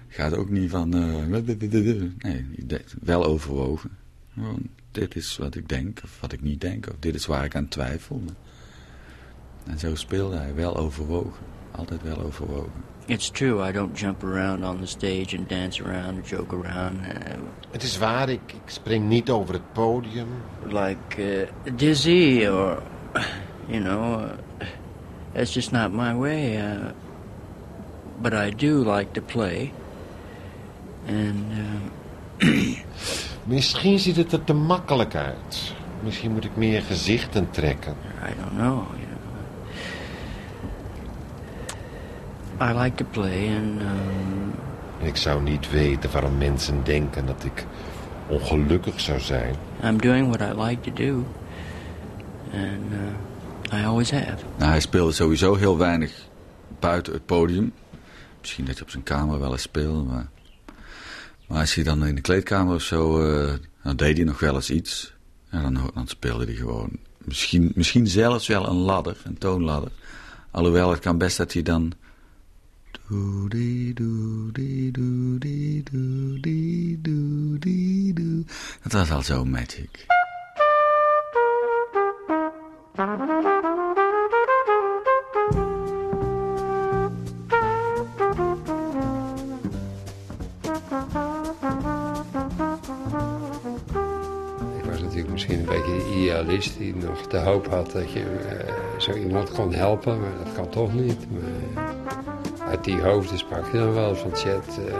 gaat 0.08 0.34
ook 0.34 0.50
niet 0.50 0.70
van... 0.70 0.94
eh, 0.94 1.26
nee, 2.18 2.46
wel 3.00 3.24
overwogen. 3.24 3.90
Gewoon, 4.32 4.68
dit 4.90 5.16
is 5.16 5.36
wat 5.36 5.54
ik 5.54 5.68
denk 5.68 6.00
of 6.04 6.20
wat 6.20 6.32
ik 6.32 6.42
niet 6.42 6.60
denk. 6.60 6.86
Of 6.88 6.94
dit 6.98 7.14
is 7.14 7.26
waar 7.26 7.44
ik 7.44 7.54
aan 7.56 7.68
twijfel. 7.68 8.22
En 9.64 9.78
zo 9.78 9.94
speelde 9.94 10.36
hij 10.36 10.54
wel 10.54 10.76
overwogen. 10.76 11.44
Altijd 11.70 12.02
wel 12.02 12.18
overwogen. 12.18 12.82
It's 13.08 13.30
true, 13.30 13.62
I 13.62 13.72
don't 13.72 13.94
jump 13.94 14.24
around 14.24 14.64
on 14.64 14.80
the 14.80 14.86
stage 14.86 15.32
and 15.32 15.46
dance 15.48 15.80
around 15.80 16.16
and 16.16 16.24
joke 16.26 16.52
around. 16.52 17.00
Uh, 17.02 17.36
Het 17.70 17.82
is 17.82 17.98
waar, 17.98 18.28
ik, 18.28 18.40
ik 18.52 18.60
spring 18.70 19.08
niet 19.08 19.30
over 19.30 19.54
het 19.54 19.72
podium. 19.72 20.26
like 20.66 21.18
uh, 21.18 21.74
dizzy 21.76 22.46
or, 22.50 22.82
you 23.68 23.80
know, 23.82 24.20
uh, 24.20 24.66
that's 25.32 25.52
just 25.54 25.70
not 25.72 25.92
my 25.92 26.14
way. 26.14 26.56
Uh, 26.56 26.90
but 28.22 28.32
I 28.32 28.50
do 28.50 28.82
like 28.94 29.12
to 29.12 29.20
play. 29.20 29.72
And 31.08 31.52
uh, 32.42 32.76
Misschien 33.44 33.98
ziet 33.98 34.16
het 34.16 34.32
er 34.32 34.44
te 34.44 34.52
makkelijk 34.52 35.14
uit. 35.14 35.74
Misschien 36.02 36.32
moet 36.32 36.44
ik 36.44 36.56
meer 36.56 36.82
gezichten 36.82 37.50
trekken. 37.50 37.94
I 38.24 38.34
don't 38.40 38.50
know, 38.56 38.84
you 38.94 39.06
know. 39.06 39.14
I 42.60 42.72
like 42.72 42.96
to 42.96 43.04
play 43.10 43.48
and 43.48 43.80
um, 43.80 44.54
En 45.00 45.06
ik 45.06 45.16
zou 45.16 45.42
niet 45.42 45.70
weten 45.70 46.10
waarom 46.10 46.38
mensen 46.38 46.84
denken 46.84 47.26
dat 47.26 47.44
ik 47.44 47.66
ongelukkig 48.28 49.00
zou 49.00 49.20
zijn. 49.20 49.54
I'm 49.84 50.00
doing 50.00 50.36
what 50.36 50.56
I 50.56 50.60
like 50.60 50.80
to 50.80 51.04
do. 51.04 51.24
And 52.52 52.92
uh, 53.72 53.80
I 53.80 53.84
always 53.84 54.10
have. 54.10 54.36
Nou, 54.56 54.70
hij 54.70 54.80
speelde 54.80 55.12
sowieso 55.12 55.54
heel 55.54 55.78
weinig 55.78 56.12
buiten 56.80 57.12
het 57.12 57.26
podium. 57.26 57.72
Misschien 58.40 58.64
dat 58.64 58.76
je 58.76 58.82
op 58.82 58.90
zijn 58.90 59.02
kamer 59.02 59.38
wel 59.38 59.52
eens 59.52 59.62
speelde, 59.62 60.02
maar... 60.02 60.26
Maar 61.48 61.60
als 61.60 61.74
hij 61.74 61.84
dan 61.84 62.06
in 62.06 62.14
de 62.14 62.20
kleedkamer 62.20 62.74
of 62.74 62.82
zo... 62.82 63.22
eh, 63.22 63.52
dan 63.82 63.96
deed 63.96 64.16
hij 64.16 64.26
nog 64.26 64.38
wel 64.40 64.54
eens 64.54 64.70
iets. 64.70 65.14
En 65.48 65.62
dan, 65.62 65.90
dan 65.94 66.06
speelde 66.06 66.44
hij 66.44 66.54
gewoon... 66.54 66.90
Misschien, 67.18 67.72
misschien 67.74 68.06
zelfs 68.06 68.46
wel 68.46 68.68
een 68.68 68.76
ladder, 68.76 69.16
een 69.24 69.38
toonladder. 69.38 69.90
Alhoewel, 70.50 70.90
het 70.90 71.00
kan 71.00 71.18
best 71.18 71.36
dat 71.36 71.52
hij 71.52 71.62
dan... 71.62 71.92
Dat 78.82 78.92
was 78.92 79.10
al 79.10 79.22
zo 79.22 79.44
magic. 79.44 80.06
Ik 94.76 94.84
was 94.84 95.00
natuurlijk 95.00 95.30
misschien 95.30 95.58
een 95.58 95.64
beetje 95.64 95.82
de 95.84 96.14
idealist 96.16 96.78
die 96.78 96.94
nog 96.94 97.26
de 97.26 97.38
hoop 97.38 97.66
had 97.66 97.92
dat 97.92 98.12
je 98.12 98.64
zo 98.98 99.12
iemand 99.12 99.50
kon 99.50 99.72
helpen, 99.72 100.20
maar 100.20 100.44
dat 100.44 100.54
kan 100.54 100.68
toch 100.68 100.94
niet 100.94 101.26
die 102.86 103.00
hoofden 103.00 103.38
sprak 103.38 103.72
je 103.72 103.78
dan 103.78 103.92
wel 103.92 104.14
van 104.14 104.34
Chet. 104.34 104.78
Uh, 104.88 104.94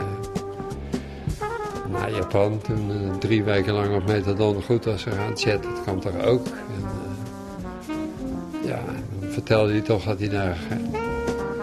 naar 1.91 2.11
Japan, 2.11 2.61
toen 2.61 2.89
uh, 2.89 3.17
drie 3.17 3.43
weken 3.43 3.73
lang 3.73 3.95
op 3.95 4.07
metadon 4.07 4.63
goed 4.63 4.85
was 4.85 5.03
gegaan. 5.03 5.37
Chet, 5.37 5.63
dat 5.63 5.83
kan 5.85 5.99
toch 5.99 6.25
ook? 6.25 6.45
En, 6.45 6.85
ja, 8.67 8.79
dan 9.19 9.29
vertelde 9.29 9.71
hij 9.71 9.81
toch 9.81 10.03
dat 10.03 10.19
hij 10.19 10.29
daar 10.29 10.57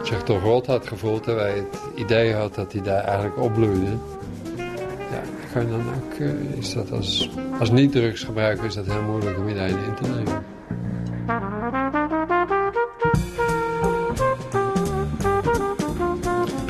zich 0.03 0.23
toch 0.23 0.43
rot 0.43 0.67
had 0.67 0.87
gevoeld, 0.87 1.23
terwijl 1.23 1.47
hij 1.47 1.57
het 1.57 1.81
idee 1.95 2.35
had 2.35 2.55
dat 2.55 2.73
hij 2.73 2.83
daar 2.83 3.05
eigenlijk 3.05 3.39
opbloeide 3.39 3.97
kan 5.53 5.69
dan 5.69 5.81
ook, 5.81 6.19
is 6.59 6.73
dat 6.73 6.93
als, 6.93 7.31
als 7.59 7.71
niet-drugsgebruiker 7.71 8.65
is 8.65 8.75
dat 8.75 8.87
heel 8.87 9.03
moeilijk 9.03 9.39
om 9.39 9.49
iedereen 9.49 9.79
in 9.85 9.95
te 9.95 10.09
nemen. 10.09 10.54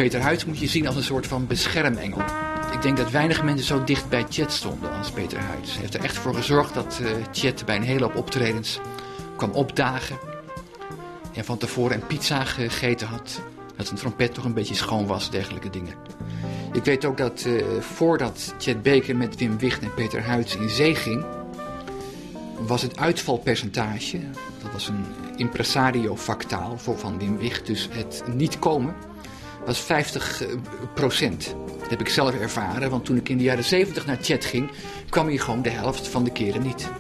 Peter 0.05 0.23
Huyt 0.23 0.47
moet 0.47 0.59
je 0.59 0.67
zien 0.67 0.87
als 0.87 0.97
een 0.97 1.03
soort 1.03 1.27
van 1.27 1.47
beschermengel. 1.47 2.23
Ik 2.73 2.83
denk 2.83 2.97
dat 2.97 3.11
weinig 3.11 3.43
mensen 3.43 3.67
zo 3.67 3.85
dicht 3.85 4.09
bij 4.09 4.27
Chet 4.29 4.53
stonden 4.53 4.93
als 4.93 5.11
Peter 5.11 5.39
Huyt. 5.39 5.71
Hij 5.71 5.81
heeft 5.81 5.95
er 5.95 6.05
echt 6.05 6.17
voor 6.17 6.35
gezorgd 6.35 6.75
dat 6.75 6.99
uh, 7.03 7.09
Chet 7.33 7.65
bij 7.67 7.77
een 7.77 7.83
hele 7.83 8.05
hoop 8.05 8.17
optredens 8.17 8.81
kwam 9.37 9.51
opdagen. 9.51 10.19
En 11.35 11.45
van 11.45 11.59
tevoren 11.59 11.97
een 11.97 12.07
pizza 12.07 12.45
gegeten 12.45 13.07
had. 13.07 13.41
Dat 13.77 13.87
zijn 13.87 13.99
trompet 13.99 14.35
toch 14.35 14.45
een 14.45 14.55
beetje 14.55 14.75
schoon 14.75 15.07
was, 15.07 15.31
dergelijke 15.31 15.71
dingen. 15.71 15.95
Ik 16.73 16.85
weet 16.85 17.05
ook 17.05 17.17
dat 17.17 17.45
uh, 17.47 17.63
voordat 17.81 18.55
Chet 18.59 18.83
Baker 18.83 19.17
met 19.17 19.37
Wim 19.37 19.59
Wicht 19.59 19.83
en 19.83 19.95
Peter 19.95 20.25
Huyts 20.25 20.57
in 20.57 20.69
zee 20.69 20.95
ging, 20.95 21.25
was 22.67 22.83
het 22.83 22.99
uitvalpercentage, 22.99 24.21
dat 24.63 24.73
was 24.73 24.89
een 24.89 25.05
impresario-factaal 25.37 26.79
van 26.79 27.19
Wim 27.19 27.39
Wicht, 27.39 27.67
dus 27.67 27.89
het 27.93 28.23
niet 28.35 28.59
komen, 28.59 28.95
was 29.67 29.81
50 29.81 30.43
eh, 30.43 30.49
procent. 30.95 31.55
Dat 31.81 31.91
heb 31.91 32.01
ik 32.01 32.09
zelf 32.09 32.35
ervaren, 32.35 32.91
want 32.91 33.05
toen 33.05 33.17
ik 33.17 33.29
in 33.29 33.39
de 33.39 33.45
jaren 33.45 33.65
70 33.65 34.07
naar 34.07 34.19
Chet 34.21 34.45
ging, 34.45 34.71
kwam 35.09 35.27
hij 35.27 35.37
gewoon 35.37 35.63
de 35.63 35.71
helft 35.71 36.09
van 36.09 36.25
de 36.25 36.31
keren 36.31 36.63
niet. 36.63 36.91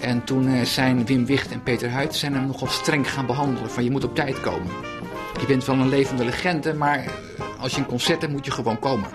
En 0.00 0.24
toen 0.24 0.48
uh, 0.48 0.62
zijn 0.62 1.06
Wim 1.06 1.26
Wicht 1.26 1.50
en 1.50 1.62
Peter 1.62 1.90
Huyt 1.90 2.14
zijn 2.14 2.34
hem 2.34 2.46
nogal 2.46 2.68
streng 2.68 3.10
gaan 3.10 3.26
behandelen, 3.26 3.70
van 3.70 3.84
je 3.84 3.90
moet 3.90 4.04
op 4.04 4.14
tijd 4.14 4.40
komen. 4.40 4.72
Je 5.40 5.46
bent 5.46 5.64
wel 5.64 5.76
een 5.76 5.88
levende 5.88 6.24
legende, 6.24 6.74
maar 6.74 7.12
als 7.58 7.74
je 7.74 7.80
een 7.80 7.86
concert 7.86 8.20
hebt 8.20 8.32
moet 8.32 8.44
je 8.44 8.50
gewoon 8.50 8.78
komen. 8.78 9.08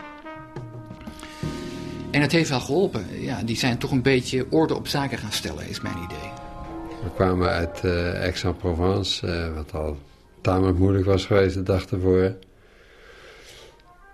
En 2.12 2.22
het 2.22 2.32
heeft 2.32 2.50
wel 2.50 2.60
geholpen. 2.60 3.22
Ja, 3.22 3.42
die 3.44 3.58
zijn 3.58 3.78
toch 3.78 3.92
een 3.92 4.02
beetje 4.02 4.46
orde 4.50 4.76
op 4.76 4.88
zaken 4.88 5.18
gaan 5.18 5.32
stellen, 5.32 5.70
is 5.70 5.82
mijn 5.82 5.98
idee. 5.98 6.32
We 7.04 7.10
kwamen 7.16 7.50
uit 7.50 7.82
uh, 7.86 8.22
Aix-en-Provence, 8.22 9.52
wat 9.56 9.74
al 9.74 9.98
tamelijk 10.50 10.78
moeilijk 10.78 11.06
was 11.06 11.26
geweest 11.26 11.54
de 11.54 11.64
dag 11.64 11.86
ervoor. 11.86 12.36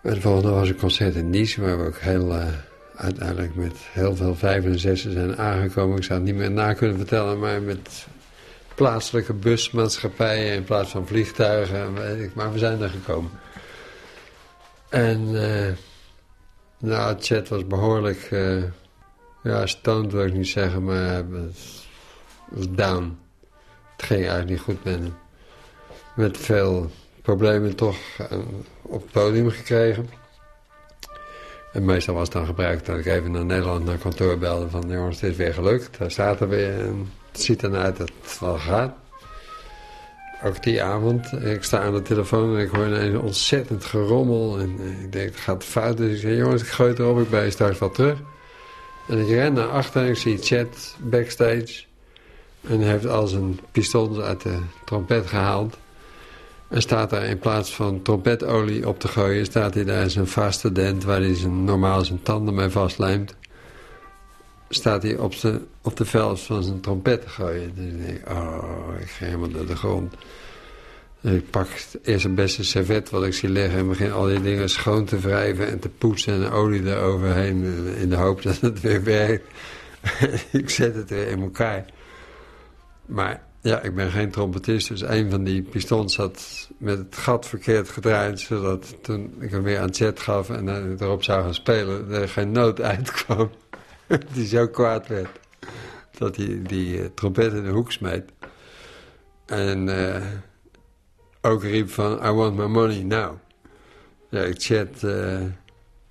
En 0.01 0.13
de 0.13 0.21
volgende 0.21 0.49
was 0.49 0.69
een 0.69 0.77
concert 0.77 1.15
in 1.15 1.29
Nice, 1.29 1.61
waar 1.61 1.79
we 1.79 1.85
ook 1.85 1.97
heel, 1.97 2.35
uh, 2.35 2.47
uiteindelijk 2.95 3.55
met 3.55 3.73
heel 3.77 4.15
veel 4.15 4.35
vijven 4.35 4.71
en 4.71 4.79
zessen 4.79 5.11
zijn 5.11 5.37
aangekomen. 5.37 5.97
Ik 5.97 6.03
zou 6.03 6.19
het 6.19 6.27
niet 6.27 6.37
meer 6.37 6.51
na 6.51 6.73
kunnen 6.73 6.97
vertellen, 6.97 7.39
maar 7.39 7.61
met 7.61 8.07
plaatselijke 8.75 9.33
busmaatschappijen 9.33 10.53
in 10.53 10.63
plaats 10.63 10.91
van 10.91 11.07
vliegtuigen. 11.07 11.93
Maar 12.33 12.51
we 12.51 12.57
zijn 12.57 12.81
er 12.81 12.89
gekomen. 12.89 13.31
En 14.89 15.29
uh, 15.29 15.71
nou, 16.79 17.15
Chet 17.19 17.49
was 17.49 17.67
behoorlijk, 17.67 18.31
uh, 18.31 18.63
ja, 19.43 19.65
stoned 19.65 20.11
wil 20.11 20.25
ik 20.25 20.33
niet 20.33 20.47
zeggen, 20.47 20.83
maar 20.83 21.25
was 22.49 22.71
down. 22.71 23.17
Het 23.95 24.05
ging 24.05 24.19
eigenlijk 24.19 24.49
niet 24.49 24.59
goed 24.59 24.83
met 24.83 24.93
hem. 24.93 25.24
Met 26.15 26.37
veel 26.37 26.91
problemen 27.21 27.75
toch 27.75 27.97
uh, 28.21 28.37
op 28.81 29.01
het 29.01 29.11
podium 29.11 29.49
gekregen. 29.49 30.09
En 31.73 31.85
meestal 31.85 32.13
was 32.13 32.23
het 32.23 32.33
dan 32.33 32.45
gebruikt 32.45 32.85
dat 32.85 32.97
ik 32.97 33.05
even 33.05 33.31
naar 33.31 33.45
Nederland 33.45 33.85
naar 33.85 33.97
kantoor 33.97 34.37
belde 34.37 34.69
van 34.69 34.89
jongens, 34.89 35.21
het 35.21 35.31
is 35.31 35.37
weer 35.37 35.53
gelukt. 35.53 35.97
Daar 35.97 36.11
staat 36.11 36.39
er 36.39 36.49
weer 36.49 36.79
en 36.79 37.11
het 37.31 37.41
ziet 37.41 37.63
eruit 37.63 37.97
dat 37.97 38.11
het 38.21 38.39
wel 38.39 38.57
gaat. 38.57 38.95
Ook 40.43 40.63
die 40.63 40.83
avond, 40.83 41.31
ik 41.43 41.63
sta 41.63 41.81
aan 41.81 41.93
de 41.93 42.01
telefoon 42.01 42.55
en 42.55 42.61
ik 42.61 42.69
hoor 42.69 42.85
een 42.85 43.19
ontzettend 43.19 43.85
gerommel. 43.85 44.59
En 44.59 44.75
eh, 44.79 45.03
ik 45.03 45.11
denk, 45.11 45.29
het 45.29 45.39
gaat 45.39 45.63
fout. 45.63 45.97
Dus 45.97 46.13
ik 46.13 46.19
zeg, 46.19 46.37
jongens, 46.37 46.61
ik 46.61 46.67
gooi 46.67 46.89
het 46.89 46.99
erop, 46.99 47.19
ik 47.19 47.29
ben 47.29 47.51
straks 47.51 47.79
wel 47.79 47.91
terug. 47.91 48.19
En 49.07 49.19
ik 49.19 49.27
ren 49.27 49.53
naar 49.53 49.67
achter 49.67 50.01
en 50.01 50.09
ik 50.09 50.17
zie 50.17 50.37
Chet 50.37 50.95
backstage. 50.99 51.83
En 52.67 52.79
hij 52.79 52.91
heeft 52.91 53.07
al 53.07 53.27
zijn 53.27 53.59
pistols 53.71 54.19
uit 54.19 54.41
de 54.41 54.59
trompet 54.85 55.27
gehaald. 55.27 55.77
En 56.69 56.81
staat 56.81 57.09
daar 57.09 57.23
in 57.23 57.39
plaats 57.39 57.75
van 57.75 58.01
trompetolie 58.01 58.87
op 58.87 58.99
te 58.99 59.07
gooien... 59.07 59.45
staat 59.45 59.73
hij 59.73 59.83
daar 59.83 60.09
zijn 60.09 60.27
vaste 60.27 60.71
dent 60.71 61.03
waar 61.03 61.21
hij 61.21 61.35
zijn, 61.35 61.63
normaal 61.63 62.05
zijn 62.05 62.21
tanden 62.21 62.53
mee 62.53 62.69
vastlijmt 62.69 63.35
staat 64.69 65.03
hij 65.03 65.17
op, 65.17 65.33
zijn, 65.33 65.65
op 65.81 65.97
de 65.97 66.05
vels 66.05 66.45
van 66.45 66.63
zijn 66.63 66.81
trompet 66.81 67.21
te 67.21 67.29
gooien. 67.29 67.71
Dus 67.75 68.15
ik 68.15 68.29
oh, 68.29 68.99
ik 68.99 69.09
ga 69.09 69.25
helemaal 69.25 69.49
naar 69.49 69.65
de 69.65 69.75
grond. 69.75 70.13
ik 71.21 71.49
pak 71.49 71.67
eerst 72.03 72.23
het 72.23 72.35
beste 72.35 72.63
servet 72.63 73.09
wat 73.09 73.25
ik 73.25 73.33
zie 73.33 73.49
liggen... 73.49 73.79
en 73.79 73.87
begin 73.87 74.11
al 74.11 74.25
die 74.25 74.41
dingen 74.41 74.69
schoon 74.69 75.05
te 75.05 75.19
wrijven 75.19 75.67
en 75.67 75.79
te 75.79 75.89
poetsen... 75.89 76.33
en 76.33 76.51
olie 76.51 76.89
eroverheen 76.91 77.63
in 77.97 78.09
de 78.09 78.15
hoop 78.15 78.41
dat 78.43 78.59
het 78.59 78.81
weer 78.81 79.03
werkt. 79.03 79.47
ik 80.51 80.69
zet 80.69 80.95
het 80.95 81.09
weer 81.09 81.27
in 81.27 81.41
elkaar. 81.41 81.85
Maar 83.05 83.43
ja, 83.65 83.81
ik 83.81 83.95
ben 83.95 84.11
geen 84.11 84.31
trompetist, 84.31 84.87
dus 84.87 85.01
een 85.01 85.29
van 85.29 85.43
die 85.43 85.61
pistons 85.61 86.17
had 86.17 86.69
met 86.77 86.97
het 86.97 87.15
gat 87.17 87.45
verkeerd 87.45 87.89
gedraaid... 87.89 88.39
zodat 88.39 88.95
toen 89.01 89.35
ik 89.39 89.51
hem 89.51 89.63
weer 89.63 89.79
aan 89.79 89.85
het 89.85 89.97
chat 89.97 90.19
gaf 90.19 90.49
en 90.49 90.97
erop 90.99 91.23
zou 91.23 91.43
gaan 91.43 91.53
spelen... 91.53 92.11
er 92.11 92.29
geen 92.29 92.51
noot 92.51 92.81
uitkwam. 92.95 93.49
die 94.33 94.47
zo 94.47 94.67
kwaad 94.67 95.07
werd. 95.07 95.39
Dat 96.17 96.35
hij 96.35 96.61
die 96.63 96.97
uh, 96.97 97.05
trompet 97.15 97.53
in 97.53 97.63
de 97.63 97.69
hoek 97.69 97.91
smeet. 97.91 98.31
En 99.45 99.87
uh, 99.87 100.23
ook 101.41 101.63
riep 101.63 101.89
van, 101.89 102.25
I 102.25 102.31
want 102.31 102.55
my 102.55 102.65
money 102.65 103.03
now. 103.03 103.33
Ja, 104.29 104.41
ik 104.41 104.61
chat, 104.61 105.03
uh, 105.03 105.41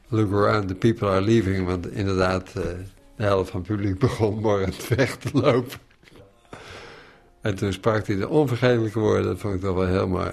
look 0.09 0.33
around, 0.33 0.69
the 0.69 0.75
people 0.75 1.09
are 1.09 1.21
leaving. 1.21 1.67
Want 1.67 1.93
inderdaad, 1.93 2.53
de 2.53 2.77
helft 3.17 3.51
van 3.51 3.61
het 3.61 3.69
publiek 3.69 3.99
begon 4.09 4.41
morgens 4.41 4.89
weg 4.89 5.17
te 5.17 5.29
lopen. 5.33 5.83
En 7.45 7.55
toen 7.55 7.73
sprak 7.73 8.07
hij 8.07 8.17
de 8.17 8.29
onvergetelijke 8.29 8.99
woorden, 8.99 9.25
dat 9.25 9.39
vond 9.39 9.55
ik 9.55 9.61
toch 9.61 9.75
wel 9.75 9.87
heel 9.87 10.09
mooi. 10.09 10.31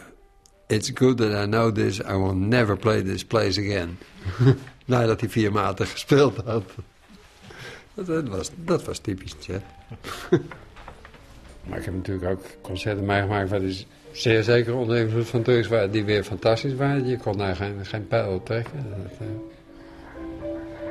It's 0.68 0.92
good 0.94 1.18
that 1.18 1.44
I 1.44 1.46
know 1.46 1.76
this, 1.76 2.00
I 2.00 2.16
will 2.16 2.36
never 2.36 2.78
play 2.78 3.02
this 3.02 3.26
place 3.26 3.60
again. 3.60 3.98
Nadat 4.86 5.20
hij 5.20 5.30
vier 5.30 5.52
maanden 5.52 5.88
gespeeld 5.88 6.38
had. 6.46 6.64
Dat, 7.94 8.28
was, 8.28 8.52
dat 8.56 8.84
was 8.84 9.00
typisch 9.00 9.36
Chet. 9.40 9.62
maar 11.68 11.78
ik 11.78 11.86
heb 11.86 11.94
natuurlijk 11.94 12.32
ook 12.32 12.46
concerten 12.62 13.06
meegemaakt 13.06 13.50
waar 13.50 13.60
die 13.60 13.86
zeer 14.12 14.44
zeker 14.44 14.76
onder 14.76 14.98
invloed 14.98 15.28
van 15.28 15.42
drugs 15.42 15.68
waren, 15.68 15.92
die 15.92 16.04
weer 16.04 16.24
fantastisch 16.24 16.76
waren. 16.76 17.08
Je 17.08 17.18
kon 17.18 17.38
daar 17.38 17.56
geen, 17.56 17.86
geen 17.86 18.08
pijl 18.08 18.34
op 18.34 18.46
trekken. 18.46 18.86
Dat, 18.90 19.28
uh... 19.28 19.28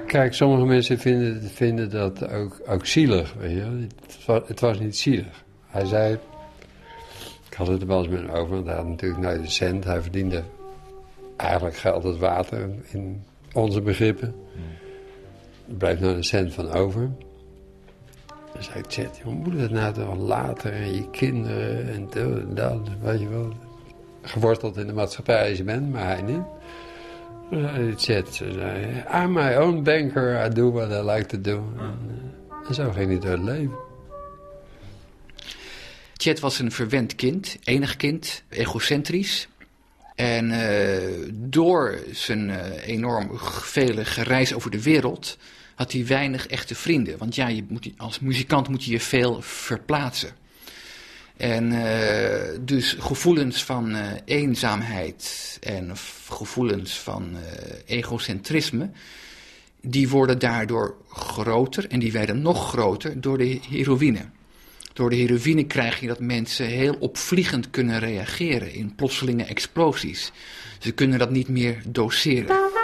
Kijk, 0.06 0.34
sommige 0.34 0.64
mensen 0.64 0.98
vinden, 0.98 1.50
vinden 1.50 1.90
dat 1.90 2.30
ook, 2.30 2.60
ook 2.66 2.86
zielig. 2.86 3.34
Weet 3.38 3.50
je? 3.50 3.86
Het, 4.06 4.26
was, 4.26 4.42
het 4.46 4.60
was 4.60 4.78
niet 4.78 4.96
zielig. 4.96 5.48
Hij 5.70 5.84
zei, 5.84 6.18
ik 7.50 7.54
had 7.54 7.66
het 7.66 7.80
er 7.80 7.86
wel 7.86 7.98
eens 7.98 8.08
met 8.08 8.20
hem 8.20 8.30
over, 8.30 8.54
want 8.54 8.66
hij 8.66 8.76
had 8.76 8.86
natuurlijk 8.86 9.22
nooit 9.22 9.38
een 9.38 9.50
cent. 9.50 9.84
Hij 9.84 10.00
verdiende 10.00 10.42
eigenlijk 11.36 11.76
geld 11.76 12.04
als 12.04 12.18
water 12.18 12.68
in 12.90 13.24
onze 13.52 13.80
begrippen. 13.80 14.34
Er 15.68 15.74
blijft 15.74 16.00
nou 16.00 16.14
een 16.14 16.24
cent 16.24 16.54
van 16.54 16.70
over. 16.70 17.10
Dan 18.52 18.62
zei 18.62 18.78
ik, 18.78 18.84
Chet, 18.88 19.20
hoe 19.22 19.34
moet 19.34 19.60
het 19.60 19.70
nou 19.70 19.92
toch 19.94 20.16
later 20.16 20.72
en 20.72 20.94
je 20.94 21.10
kinderen 21.10 21.88
en 21.88 22.08
dat, 22.54 22.80
weet 23.02 23.20
je 23.20 23.28
wel. 23.28 23.52
Geworteld 24.22 24.76
in 24.76 24.86
de 24.86 24.92
maatschappij 24.92 25.48
als 25.48 25.58
je 25.58 25.64
bent, 25.64 25.92
maar 25.92 26.04
hij 26.04 26.22
niet. 26.22 26.42
Dan 27.50 27.94
zei 27.96 28.24
zei, 28.30 29.04
I'm 29.24 29.32
my 29.32 29.54
own 29.56 29.82
banker, 29.82 30.46
I 30.46 30.48
do 30.48 30.72
what 30.72 30.90
I 30.90 31.10
like 31.10 31.26
to 31.26 31.40
do. 31.40 31.62
En, 31.78 31.98
eh, 32.50 32.68
en 32.68 32.74
zo 32.74 32.90
ging 32.90 33.10
hij 33.10 33.18
door 33.18 33.30
het 33.30 33.40
leven. 33.40 33.88
Chet 36.22 36.40
was 36.40 36.58
een 36.58 36.72
verwend 36.72 37.14
kind, 37.14 37.56
enig 37.64 37.96
kind, 37.96 38.42
egocentrisch. 38.48 39.48
En 40.14 40.50
uh, 40.50 41.32
door 41.32 41.98
zijn 42.12 42.48
uh, 42.48 42.86
enorm 42.86 43.38
vele 43.62 44.04
gereis 44.04 44.54
over 44.54 44.70
de 44.70 44.82
wereld 44.82 45.38
had 45.74 45.92
hij 45.92 46.06
weinig 46.06 46.46
echte 46.46 46.74
vrienden. 46.74 47.18
Want 47.18 47.34
ja, 47.34 47.48
je 47.48 47.64
moet, 47.68 47.90
als 47.96 48.20
muzikant 48.20 48.68
moet 48.68 48.84
je 48.84 48.90
je 48.90 49.00
veel 49.00 49.42
verplaatsen. 49.42 50.30
En 51.36 51.72
uh, 51.72 52.58
dus 52.60 52.96
gevoelens 52.98 53.64
van 53.64 53.96
eenzaamheid 54.24 55.58
en 55.60 55.96
gevoelens 56.28 56.98
van 56.98 57.36
egocentrisme, 57.86 58.90
die 59.82 60.08
worden 60.08 60.38
daardoor 60.38 60.96
groter 61.08 61.88
en 61.88 61.98
die 61.98 62.12
werden 62.12 62.42
nog 62.42 62.68
groter 62.68 63.20
door 63.20 63.38
de 63.38 63.60
heroïne. 63.68 64.24
Door 65.00 65.10
de 65.10 65.16
heroïne 65.16 65.64
krijg 65.64 66.00
je 66.00 66.06
dat 66.06 66.20
mensen 66.20 66.66
heel 66.66 66.96
opvliegend 66.98 67.70
kunnen 67.70 67.98
reageren 67.98 68.72
in 68.72 68.94
plotselinge 68.94 69.44
explosies. 69.44 70.32
Ze 70.78 70.92
kunnen 70.92 71.18
dat 71.18 71.30
niet 71.30 71.48
meer 71.48 71.82
doseren. 71.86 72.79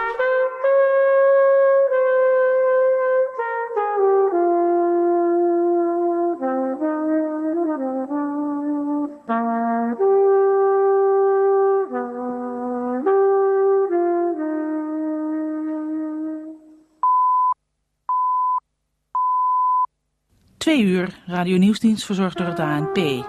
Twee 20.77 20.89
uur, 20.89 21.19
Radio 21.27 21.57
Nieuwsdienst 21.57 22.05
verzorgd 22.05 22.37
door 22.37 22.47
het 22.47 22.59
ANP. 22.59 23.27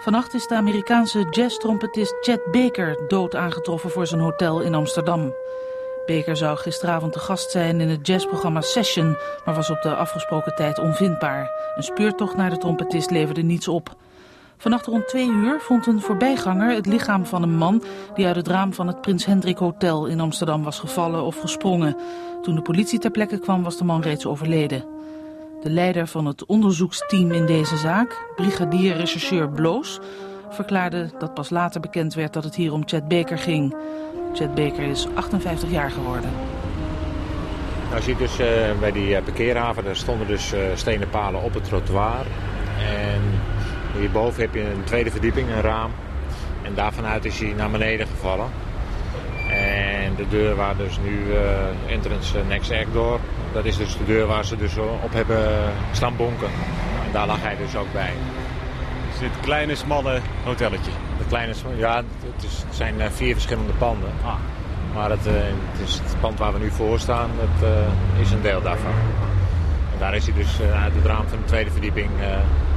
Vannacht 0.00 0.34
is 0.34 0.46
de 0.46 0.54
Amerikaanse 0.54 1.26
jazztrompetist 1.30 2.16
Chet 2.20 2.40
Baker 2.52 2.98
dood 3.08 3.34
aangetroffen 3.34 3.90
voor 3.90 4.06
zijn 4.06 4.20
hotel 4.20 4.60
in 4.60 4.74
Amsterdam. 4.74 5.34
Baker 6.06 6.36
zou 6.36 6.56
gisteravond 6.56 7.12
te 7.12 7.18
gast 7.18 7.50
zijn 7.50 7.80
in 7.80 7.88
het 7.88 8.06
jazzprogramma 8.06 8.60
Session, 8.60 9.16
maar 9.44 9.54
was 9.54 9.70
op 9.70 9.82
de 9.82 9.94
afgesproken 9.94 10.54
tijd 10.54 10.78
onvindbaar. 10.78 11.50
Een 11.76 11.82
speurtocht 11.82 12.36
naar 12.36 12.50
de 12.50 12.58
trompetist 12.58 13.10
leverde 13.10 13.42
niets 13.42 13.68
op. 13.68 13.96
Vannacht 14.56 14.86
rond 14.86 15.08
twee 15.08 15.28
uur 15.28 15.60
vond 15.60 15.86
een 15.86 16.00
voorbijganger 16.00 16.74
het 16.74 16.86
lichaam 16.86 17.26
van 17.26 17.42
een 17.42 17.56
man 17.56 17.82
die 18.14 18.26
uit 18.26 18.36
het 18.36 18.48
raam 18.48 18.72
van 18.72 18.86
het 18.86 19.00
Prins 19.00 19.24
Hendrik 19.24 19.58
Hotel 19.58 20.06
in 20.06 20.20
Amsterdam 20.20 20.62
was 20.62 20.78
gevallen 20.78 21.22
of 21.22 21.40
gesprongen. 21.40 21.96
Toen 22.42 22.54
de 22.54 22.62
politie 22.62 22.98
ter 22.98 23.10
plekke 23.10 23.38
kwam 23.38 23.62
was 23.62 23.78
de 23.78 23.84
man 23.84 24.00
reeds 24.00 24.26
overleden. 24.26 24.93
De 25.64 25.70
leider 25.70 26.06
van 26.06 26.26
het 26.26 26.46
onderzoeksteam 26.46 27.32
in 27.32 27.46
deze 27.46 27.76
zaak, 27.76 28.26
brigadier-rechercheur 28.36 29.48
Bloos, 29.48 30.00
verklaarde 30.50 31.10
dat 31.18 31.34
pas 31.34 31.50
later 31.50 31.80
bekend 31.80 32.14
werd 32.14 32.32
dat 32.32 32.44
het 32.44 32.54
hier 32.54 32.72
om 32.72 32.82
Chet 32.86 33.08
Baker 33.08 33.38
ging. 33.38 33.76
Chet 34.34 34.54
Baker 34.54 34.82
is 34.82 35.06
58 35.14 35.70
jaar 35.70 35.90
geworden. 35.90 36.30
Nou, 37.90 37.96
je 37.96 38.02
ziet 38.02 38.18
dus 38.18 38.40
uh, 38.40 38.46
bij 38.80 38.92
die 38.92 39.08
uh, 39.08 39.22
parkeerhaven, 39.22 39.84
daar 39.84 39.96
stonden 39.96 40.26
dus 40.26 40.54
uh, 40.54 40.60
stenen 40.74 41.10
palen 41.10 41.42
op 41.42 41.54
het 41.54 41.64
trottoir. 41.64 42.26
En 42.78 43.20
hierboven 43.98 44.40
heb 44.40 44.54
je 44.54 44.60
een 44.60 44.84
tweede 44.84 45.10
verdieping, 45.10 45.48
een 45.48 45.60
raam. 45.60 45.90
En 46.62 46.74
daarvanuit 46.74 47.24
is 47.24 47.38
hij 47.38 47.52
naar 47.56 47.70
beneden 47.70 48.06
gevallen. 48.06 48.63
En 49.64 50.14
de 50.16 50.28
deur 50.28 50.54
waar 50.56 50.76
dus 50.76 50.98
nu 51.04 51.34
entrance 51.86 52.38
next 52.48 52.70
act 52.70 52.92
door, 52.92 53.20
dat 53.52 53.64
is 53.64 53.76
dus 53.76 53.96
de 53.96 54.04
deur 54.04 54.26
waar 54.26 54.44
ze 54.44 54.56
dus 54.56 54.76
op 54.76 55.12
hebben 55.12 55.72
staan 55.92 56.16
bonken. 56.16 56.50
En 57.06 57.12
daar 57.12 57.26
lag 57.26 57.42
hij 57.42 57.56
dus 57.56 57.76
ook 57.76 57.92
bij. 57.92 58.12
Dus 59.10 59.18
dit 59.18 59.40
kleine, 59.40 59.74
smalle 59.74 60.20
hotelletje? 60.44 60.90
Het 61.16 61.26
kleine, 61.26 61.54
ja, 61.76 61.96
het, 61.96 62.44
is, 62.44 62.62
het 62.66 62.76
zijn 62.76 63.12
vier 63.12 63.32
verschillende 63.32 63.72
panden. 63.72 64.10
Ah. 64.24 64.34
Maar 64.94 65.10
het, 65.10 65.24
het, 65.24 65.88
is 65.88 65.94
het 65.94 66.20
pand 66.20 66.38
waar 66.38 66.52
we 66.52 66.58
nu 66.58 66.70
voor 66.70 66.98
staan, 66.98 67.30
dat 67.36 67.70
is 68.20 68.30
een 68.30 68.42
deel 68.42 68.62
daarvan. 68.62 68.94
En 69.92 69.98
daar 69.98 70.14
is 70.14 70.26
hij 70.26 70.34
dus 70.34 70.60
uit 70.60 70.94
het 70.94 71.04
raam 71.04 71.28
van 71.28 71.38
de 71.38 71.44
tweede 71.44 71.70
verdieping 71.70 72.10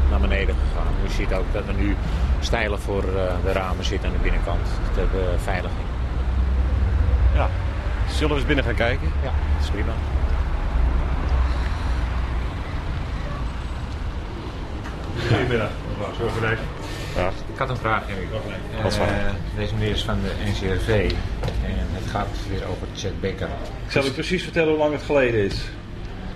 naar 0.09 0.19
beneden 0.19 0.55
gegaan. 0.55 0.93
Je 1.03 1.11
ziet 1.11 1.33
ook 1.33 1.53
dat 1.53 1.67
er 1.67 1.73
nu 1.73 1.95
stijlen 2.39 2.79
voor 2.79 3.01
de 3.43 3.51
ramen 3.51 3.85
zitten 3.85 4.09
aan 4.09 4.15
de 4.15 4.21
binnenkant. 4.21 4.67
ter 4.93 5.07
beveiliging. 5.07 5.86
Ja, 7.37 7.49
zullen 8.09 8.29
we 8.29 8.35
eens 8.35 8.45
binnen 8.45 8.65
gaan 8.65 8.75
kijken? 8.75 9.11
Ja, 9.23 9.31
dat 9.53 9.63
is 9.63 9.69
prima. 9.69 9.93
Goedemiddag, 15.27 15.69
mevrouw 15.89 16.13
Zorgenijk. 16.13 16.59
Ja. 17.15 17.27
Ik 17.53 17.57
had 17.57 17.69
een 17.69 17.77
vraag, 17.77 18.03
Erik. 18.09 18.27
Uh, 18.31 19.05
deze 19.55 19.73
meneer 19.73 19.91
is 19.91 20.03
van 20.03 20.17
de 20.21 20.31
NCRV 20.51 21.11
en 21.65 21.87
het 21.91 22.09
gaat 22.09 22.27
weer 22.49 22.67
over 22.67 22.87
Chet 22.95 23.21
Baker. 23.21 23.47
Ik 23.85 23.91
zal 23.91 24.05
u 24.05 24.11
precies 24.11 24.43
vertellen 24.43 24.69
hoe 24.69 24.77
lang 24.77 24.93
het 24.93 25.03
geleden 25.03 25.43
is. 25.43 25.55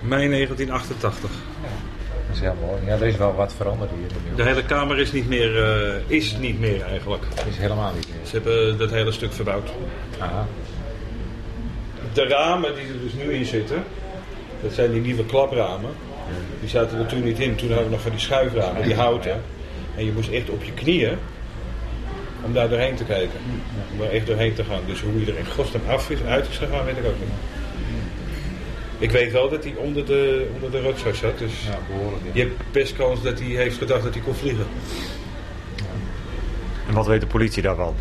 Mei 0.00 0.28
1988. 0.28 1.30
Ja, 1.62 1.68
dat 2.26 2.36
is 2.36 2.40
heel 2.40 2.56
mooi. 2.60 2.80
Ja, 2.86 2.92
er 2.92 3.06
is 3.06 3.16
wel 3.16 3.34
wat 3.34 3.54
veranderd 3.54 3.90
hier. 3.90 4.36
De 4.36 4.42
hele 4.42 4.64
kamer 4.64 4.98
is 4.98 5.12
niet 5.12 5.28
meer, 5.28 5.56
uh, 5.86 5.94
is 6.06 6.36
niet 6.36 6.60
meer 6.60 6.82
eigenlijk. 6.82 7.22
Is 7.48 7.56
helemaal 7.56 7.92
niet 7.94 8.08
meer. 8.08 8.26
Ze 8.26 8.32
hebben 8.32 8.78
dat 8.78 8.90
hele 8.90 9.12
stuk 9.12 9.32
verbouwd. 9.32 9.70
Aha. 10.18 10.46
De 12.12 12.26
ramen 12.26 12.74
die 12.74 12.86
er 12.86 13.00
dus 13.00 13.12
nu 13.12 13.32
in 13.32 13.44
zitten, 13.44 13.84
dat 14.62 14.72
zijn 14.72 14.92
die 14.92 15.00
nieuwe 15.00 15.26
klapramen. 15.26 15.90
Die 16.60 16.68
zaten 16.68 16.98
er 16.98 17.06
toen 17.06 17.24
niet 17.24 17.38
in. 17.38 17.54
Toen 17.54 17.68
hadden 17.68 17.86
we 17.86 17.90
nog 17.90 18.00
van 18.00 18.10
die 18.10 18.20
schuiframen, 18.20 18.82
die 18.82 18.94
houten. 18.94 19.42
En 19.96 20.04
je 20.04 20.12
moest 20.12 20.30
echt 20.30 20.50
op 20.50 20.62
je 20.62 20.72
knieën 20.72 21.18
om 22.44 22.52
daar 22.52 22.68
doorheen 22.68 22.94
te 22.94 23.04
kijken. 23.04 23.38
Om 23.92 24.02
er 24.02 24.10
echt 24.10 24.26
doorheen 24.26 24.54
te 24.54 24.64
gaan. 24.64 24.80
Dus 24.86 25.00
hoe 25.00 25.24
je 25.24 25.32
er 25.32 25.38
in 25.38 25.46
godsnaam 25.46 25.82
af 25.88 26.10
is, 26.10 26.22
uit 26.28 26.48
is 26.48 26.58
gegaan, 26.58 26.84
weet 26.84 26.96
ik 26.96 27.04
ook 27.04 27.18
niet. 27.18 27.28
Ik 28.98 29.10
weet 29.10 29.32
wel 29.32 29.48
dat 29.48 29.64
hij 29.64 29.74
onder 29.76 30.06
de, 30.06 30.46
onder 30.54 30.70
de 30.70 30.80
rotstok 30.80 31.14
zat. 31.14 31.38
Dus 31.38 31.52
ja, 31.66 31.78
behoorlijk. 31.86 32.22
Ja. 32.24 32.30
je 32.32 32.40
hebt 32.40 32.72
best 32.72 32.96
kans 32.96 33.22
dat 33.22 33.38
hij 33.38 33.48
heeft 33.48 33.78
gedacht 33.78 34.02
dat 34.02 34.14
hij 34.14 34.22
kon 34.22 34.34
vliegen. 34.34 34.66
En 36.88 36.94
wat 36.94 37.06
weet 37.06 37.20
de 37.20 37.26
politie 37.26 37.62
daarvan? 37.62 37.94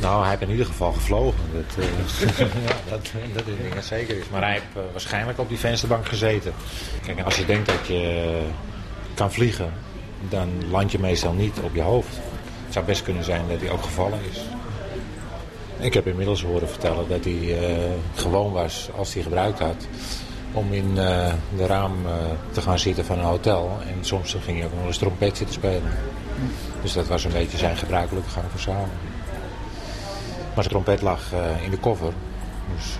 Nou, 0.00 0.20
hij 0.20 0.30
heeft 0.30 0.42
in 0.42 0.50
ieder 0.50 0.66
geval 0.66 0.92
gevlogen. 0.92 1.40
Dat, 1.52 1.84
uh, 1.84 2.38
ja, 2.68 2.74
dat, 2.88 3.10
dat 3.34 3.46
is 3.46 3.54
ding 3.62 3.84
zeker 3.84 4.16
is. 4.16 4.28
Maar 4.30 4.42
hij 4.42 4.52
heeft 4.52 4.64
uh, 4.76 4.82
waarschijnlijk 4.92 5.38
op 5.38 5.48
die 5.48 5.58
vensterbank 5.58 6.06
gezeten. 6.06 6.52
Kijk, 7.06 7.22
als 7.22 7.36
je 7.36 7.44
denkt 7.44 7.66
dat 7.66 7.86
je 7.86 8.40
kan 9.14 9.32
vliegen, 9.32 9.72
dan 10.28 10.48
land 10.70 10.92
je 10.92 10.98
meestal 10.98 11.32
niet 11.32 11.58
op 11.62 11.74
je 11.74 11.82
hoofd. 11.82 12.16
Het 12.64 12.72
zou 12.72 12.84
best 12.84 13.02
kunnen 13.02 13.24
zijn 13.24 13.48
dat 13.48 13.60
hij 13.60 13.70
ook 13.70 13.82
gevallen 13.82 14.18
is. 14.30 14.40
Ik 15.78 15.94
heb 15.94 16.06
inmiddels 16.06 16.42
horen 16.42 16.68
vertellen 16.68 17.08
dat 17.08 17.24
hij 17.24 17.32
uh, 17.32 17.78
gewoon 18.14 18.52
was, 18.52 18.88
als 18.96 19.14
hij 19.14 19.22
gebruikt 19.22 19.58
had, 19.58 19.86
om 20.52 20.72
in 20.72 20.88
uh, 20.88 21.32
de 21.56 21.66
raam 21.66 22.06
uh, 22.06 22.12
te 22.50 22.60
gaan 22.60 22.78
zitten 22.78 23.04
van 23.04 23.18
een 23.18 23.24
hotel. 23.24 23.78
En 23.86 24.04
soms 24.04 24.36
ging 24.44 24.58
hij 24.58 24.66
ook 24.66 24.74
nog 24.74 24.86
eens 24.86 24.98
trompet 24.98 25.36
zitten 25.36 25.54
spelen. 25.54 25.92
Dus 26.82 26.92
dat 26.92 27.06
was 27.06 27.24
een 27.24 27.32
beetje 27.32 27.58
zijn 27.58 27.76
gebruikelijke 27.76 28.30
gang 28.30 28.46
van 28.50 28.60
zaken. 28.60 29.09
Maar 30.60 30.70
zijn 30.70 30.82
trompet 30.84 31.02
lag 31.02 31.22
in 31.64 31.70
de 31.70 31.78
koffer. 31.78 32.12
Dus 32.76 32.96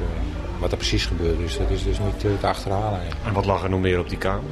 wat 0.58 0.70
er 0.70 0.76
precies 0.76 1.06
gebeurde 1.06 1.44
is, 1.44 1.58
dat 1.58 1.70
is 1.70 1.82
dus 1.82 1.98
niet 1.98 2.20
te 2.20 2.46
achterhalen. 2.46 3.00
En 3.24 3.32
wat 3.32 3.44
lag 3.44 3.62
er 3.62 3.70
nog 3.70 3.80
meer 3.80 3.98
op 3.98 4.08
die 4.08 4.18
kamer? 4.18 4.50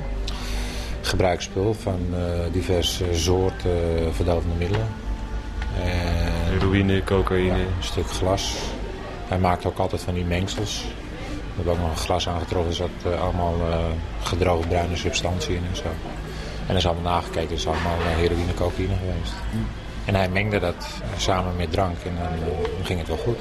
gebruiksspul 1.08 1.74
van 1.74 2.00
uh, 2.12 2.18
diverse 2.52 3.04
soorten 3.12 4.02
uh, 4.02 4.12
verdovende 4.12 4.54
middelen. 4.58 4.86
En, 5.82 6.32
Heroïne, 6.52 7.04
cocaïne. 7.04 7.46
Ja, 7.46 7.54
een 7.54 7.82
stuk 7.82 8.10
glas. 8.10 8.56
Hij 9.28 9.38
maakt 9.38 9.64
ook 9.64 9.78
altijd 9.78 10.02
van 10.02 10.14
die 10.14 10.24
mengsels. 10.24 10.84
We 11.28 11.54
hebben 11.54 11.72
ook 11.72 11.78
nog 11.78 11.90
een 11.90 11.96
glas 11.96 12.28
aangetroffen, 12.28 12.70
er 12.70 12.76
zat 12.76 13.12
uh, 13.12 13.22
allemaal 13.22 13.54
gedroogd 14.22 14.68
bruine 14.68 14.96
substantie 14.96 15.54
in 15.54 15.62
en 15.70 15.76
zo. 15.76 15.88
En 16.66 16.68
er 16.68 16.76
is 16.76 16.86
allemaal 16.86 17.12
nagekeken, 17.12 17.48
het 17.48 17.58
is 17.58 17.66
allemaal 17.66 17.96
heroïne, 18.00 18.54
cocaïne 18.54 18.94
geweest. 18.94 19.32
En 20.08 20.14
hij 20.14 20.28
mengde 20.28 20.58
dat 20.58 20.86
samen 21.16 21.56
met 21.56 21.72
drank 21.72 21.96
en 22.04 22.12
dan, 22.20 22.48
dan 22.76 22.86
ging 22.86 22.98
het 22.98 23.08
wel 23.08 23.16
goed. 23.16 23.38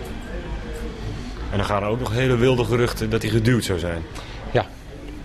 En 1.51 1.57
dan 1.57 1.65
gaan 1.65 1.83
er 1.83 1.89
ook 1.89 1.99
nog 1.99 2.11
hele 2.11 2.35
wilde 2.35 2.65
geruchten 2.65 3.09
dat 3.09 3.21
hij 3.21 3.31
geduwd 3.31 3.63
zou 3.63 3.79
zijn. 3.79 4.01
Ja, 4.51 4.65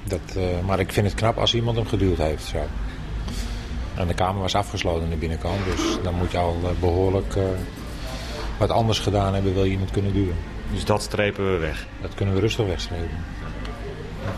dat, 0.05 0.21
uh, 0.37 0.45
maar 0.67 0.81
ik 0.81 0.93
vind 0.93 1.07
het 1.07 1.17
knap 1.17 1.39
als 1.39 1.55
iemand 1.55 1.77
hem 1.77 1.87
geduwd 1.87 2.19
heeft. 2.19 2.45
Zo. 2.45 2.59
En 3.95 4.07
de 4.07 4.15
kamer 4.15 4.41
was 4.41 4.55
afgesloten 4.55 5.05
in 5.05 5.11
de 5.11 5.17
binnenkant. 5.17 5.65
Dus 5.65 5.99
dan 6.03 6.15
moet 6.15 6.31
je 6.31 6.39
al 6.39 6.59
uh, 6.63 6.69
behoorlijk 6.81 7.35
uh, 7.35 7.43
wat 8.59 8.71
anders 8.71 8.99
gedaan 8.99 9.35
hebben. 9.35 9.55
Wil 9.55 9.65
je 9.65 9.71
iemand 9.71 9.91
kunnen 9.91 10.13
duwen. 10.13 10.37
Dus 10.73 10.85
dat 10.85 11.03
strepen 11.03 11.53
we 11.53 11.59
weg? 11.59 11.87
Dat 12.01 12.15
kunnen 12.15 12.35
we 12.35 12.41
rustig 12.41 12.67
wegstrepen. 12.67 13.25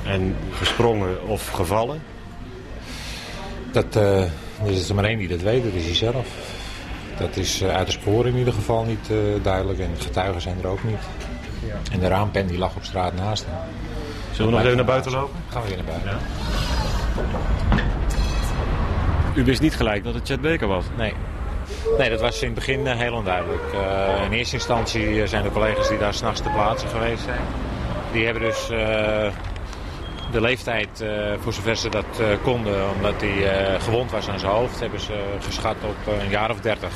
En 0.04 0.36
gesprongen 0.52 1.26
of 1.28 1.48
gevallen? 1.48 2.02
Dat, 3.72 3.94
er 3.94 4.30
is 4.64 4.88
er 4.88 4.94
maar 4.94 5.04
één 5.04 5.18
die 5.18 5.28
dat 5.28 5.40
weet. 5.40 5.64
Dat 5.64 5.72
is 5.72 5.84
hij 5.84 5.94
zelf. 5.94 6.53
Dat 7.18 7.36
is 7.36 7.64
uit 7.64 7.86
de 7.86 7.92
sporen 7.92 8.32
in 8.32 8.38
ieder 8.38 8.54
geval 8.54 8.84
niet 8.84 9.10
duidelijk. 9.42 9.78
En 9.78 9.90
getuigen 9.98 10.40
zijn 10.40 10.56
er 10.62 10.66
ook 10.68 10.84
niet. 10.84 10.98
En 11.92 12.00
de 12.00 12.08
raampen 12.08 12.46
die 12.46 12.58
lag 12.58 12.76
op 12.76 12.84
straat 12.84 13.14
naast 13.14 13.46
hem. 13.46 13.54
Zullen 14.32 14.50
we 14.50 14.56
nog 14.56 14.64
even 14.64 14.76
naar 14.76 14.86
buiten 14.86 15.12
lopen? 15.12 15.36
Gaan 15.48 15.62
we 15.62 15.68
weer 15.68 15.76
naar 15.76 15.86
buiten. 15.86 16.10
Ja. 16.10 16.16
U 19.34 19.44
wist 19.44 19.60
niet 19.60 19.76
gelijk 19.76 20.04
dat 20.04 20.14
het 20.14 20.26
Chet 20.26 20.40
Baker 20.40 20.68
was? 20.68 20.84
Nee. 20.96 21.14
Nee, 21.98 22.10
dat 22.10 22.20
was 22.20 22.40
in 22.40 22.46
het 22.46 22.54
begin 22.54 22.86
uh, 22.86 22.92
heel 22.92 23.12
onduidelijk. 23.12 23.62
Uh, 23.74 24.24
in 24.24 24.32
eerste 24.32 24.54
instantie 24.54 25.26
zijn 25.26 25.42
de 25.42 25.50
collega's 25.50 25.88
die 25.88 25.98
daar 25.98 26.14
s'nachts 26.14 26.40
te 26.40 26.48
plaatsen 26.48 26.88
geweest 26.88 27.22
zijn. 27.22 27.40
Die 28.12 28.24
hebben 28.24 28.42
dus 28.42 28.68
uh, 28.70 29.32
de 30.34 30.40
leeftijd, 30.40 31.04
voor 31.40 31.52
zover 31.52 31.76
ze 31.76 31.88
dat 31.88 32.20
konden, 32.42 32.94
omdat 32.94 33.14
hij 33.20 33.80
gewond 33.80 34.10
was 34.10 34.28
aan 34.28 34.38
zijn 34.38 34.52
hoofd, 34.52 34.80
hebben 34.80 35.00
ze 35.00 35.12
geschat 35.40 35.76
op 35.84 36.12
een 36.20 36.28
jaar 36.28 36.50
of 36.50 36.60
dertig. 36.60 36.92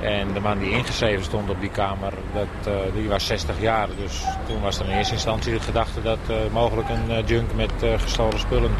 En 0.00 0.32
de 0.32 0.40
man 0.40 0.58
die 0.58 0.70
ingeschreven 0.70 1.24
stond 1.24 1.50
op 1.50 1.60
die 1.60 1.70
kamer, 1.70 2.12
dat, 2.34 2.74
eh, 2.74 2.94
die 2.94 3.08
was 3.08 3.26
60 3.26 3.60
jaar. 3.60 3.88
Dus 3.96 4.22
toen 4.46 4.60
was 4.60 4.78
er 4.78 4.88
in 4.88 4.96
eerste 4.96 5.14
instantie 5.14 5.52
de 5.52 5.60
gedachte 5.60 6.02
dat 6.02 6.18
mogelijk 6.52 6.88
een 6.88 7.24
junk 7.26 7.54
met 7.54 7.72
gestolen 7.96 8.38
spullen 8.38 8.70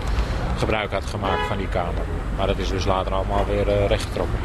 gebruik 0.59 0.93
had 0.93 1.05
gemaakt 1.05 1.47
van 1.47 1.57
die 1.57 1.69
kamer. 1.69 2.05
Maar 2.37 2.47
dat 2.47 2.59
is 2.59 2.69
dus 2.69 2.85
later 2.85 3.13
allemaal 3.13 3.47
weer 3.47 3.87
rechtgetrokken. 3.87 4.39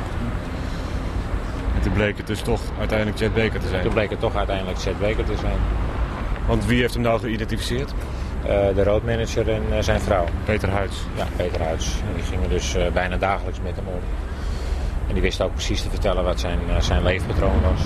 En 1.75 1.81
toen 1.81 1.93
bleek 1.93 2.17
het 2.17 2.27
dus 2.27 2.41
toch 2.41 2.61
uiteindelijk 2.79 3.17
Chet 3.17 3.33
Baker 3.33 3.59
te 3.59 3.67
zijn? 3.67 3.83
Toen 3.83 3.93
bleek 3.93 4.09
het 4.09 4.19
toch 4.19 4.35
uiteindelijk 4.35 4.79
Chet 4.79 4.99
Baker 4.99 5.25
te 5.25 5.37
zijn. 5.37 5.57
Want 6.47 6.65
wie 6.65 6.81
heeft 6.81 6.93
hem 6.93 7.03
nou 7.03 7.19
geïdentificeerd? 7.19 7.93
De 8.75 8.83
roadmanager 8.83 9.49
en 9.49 9.83
zijn 9.83 9.99
vrouw. 9.99 10.25
Peter 10.45 10.69
Huids? 10.69 10.97
Ja, 11.15 11.25
Peter 11.35 11.61
Huids. 11.61 11.95
Die 12.15 12.23
gingen 12.23 12.49
dus 12.49 12.77
bijna 12.93 13.17
dagelijks 13.17 13.59
met 13.61 13.75
hem 13.75 13.87
om. 13.87 14.01
En 15.07 15.13
die 15.13 15.21
wist 15.21 15.41
ook 15.41 15.53
precies 15.53 15.81
te 15.81 15.89
vertellen 15.89 16.23
wat 16.23 16.39
zijn, 16.39 16.59
eh, 16.69 16.81
zijn 16.81 17.03
leefpatroon 17.03 17.61
was. 17.61 17.81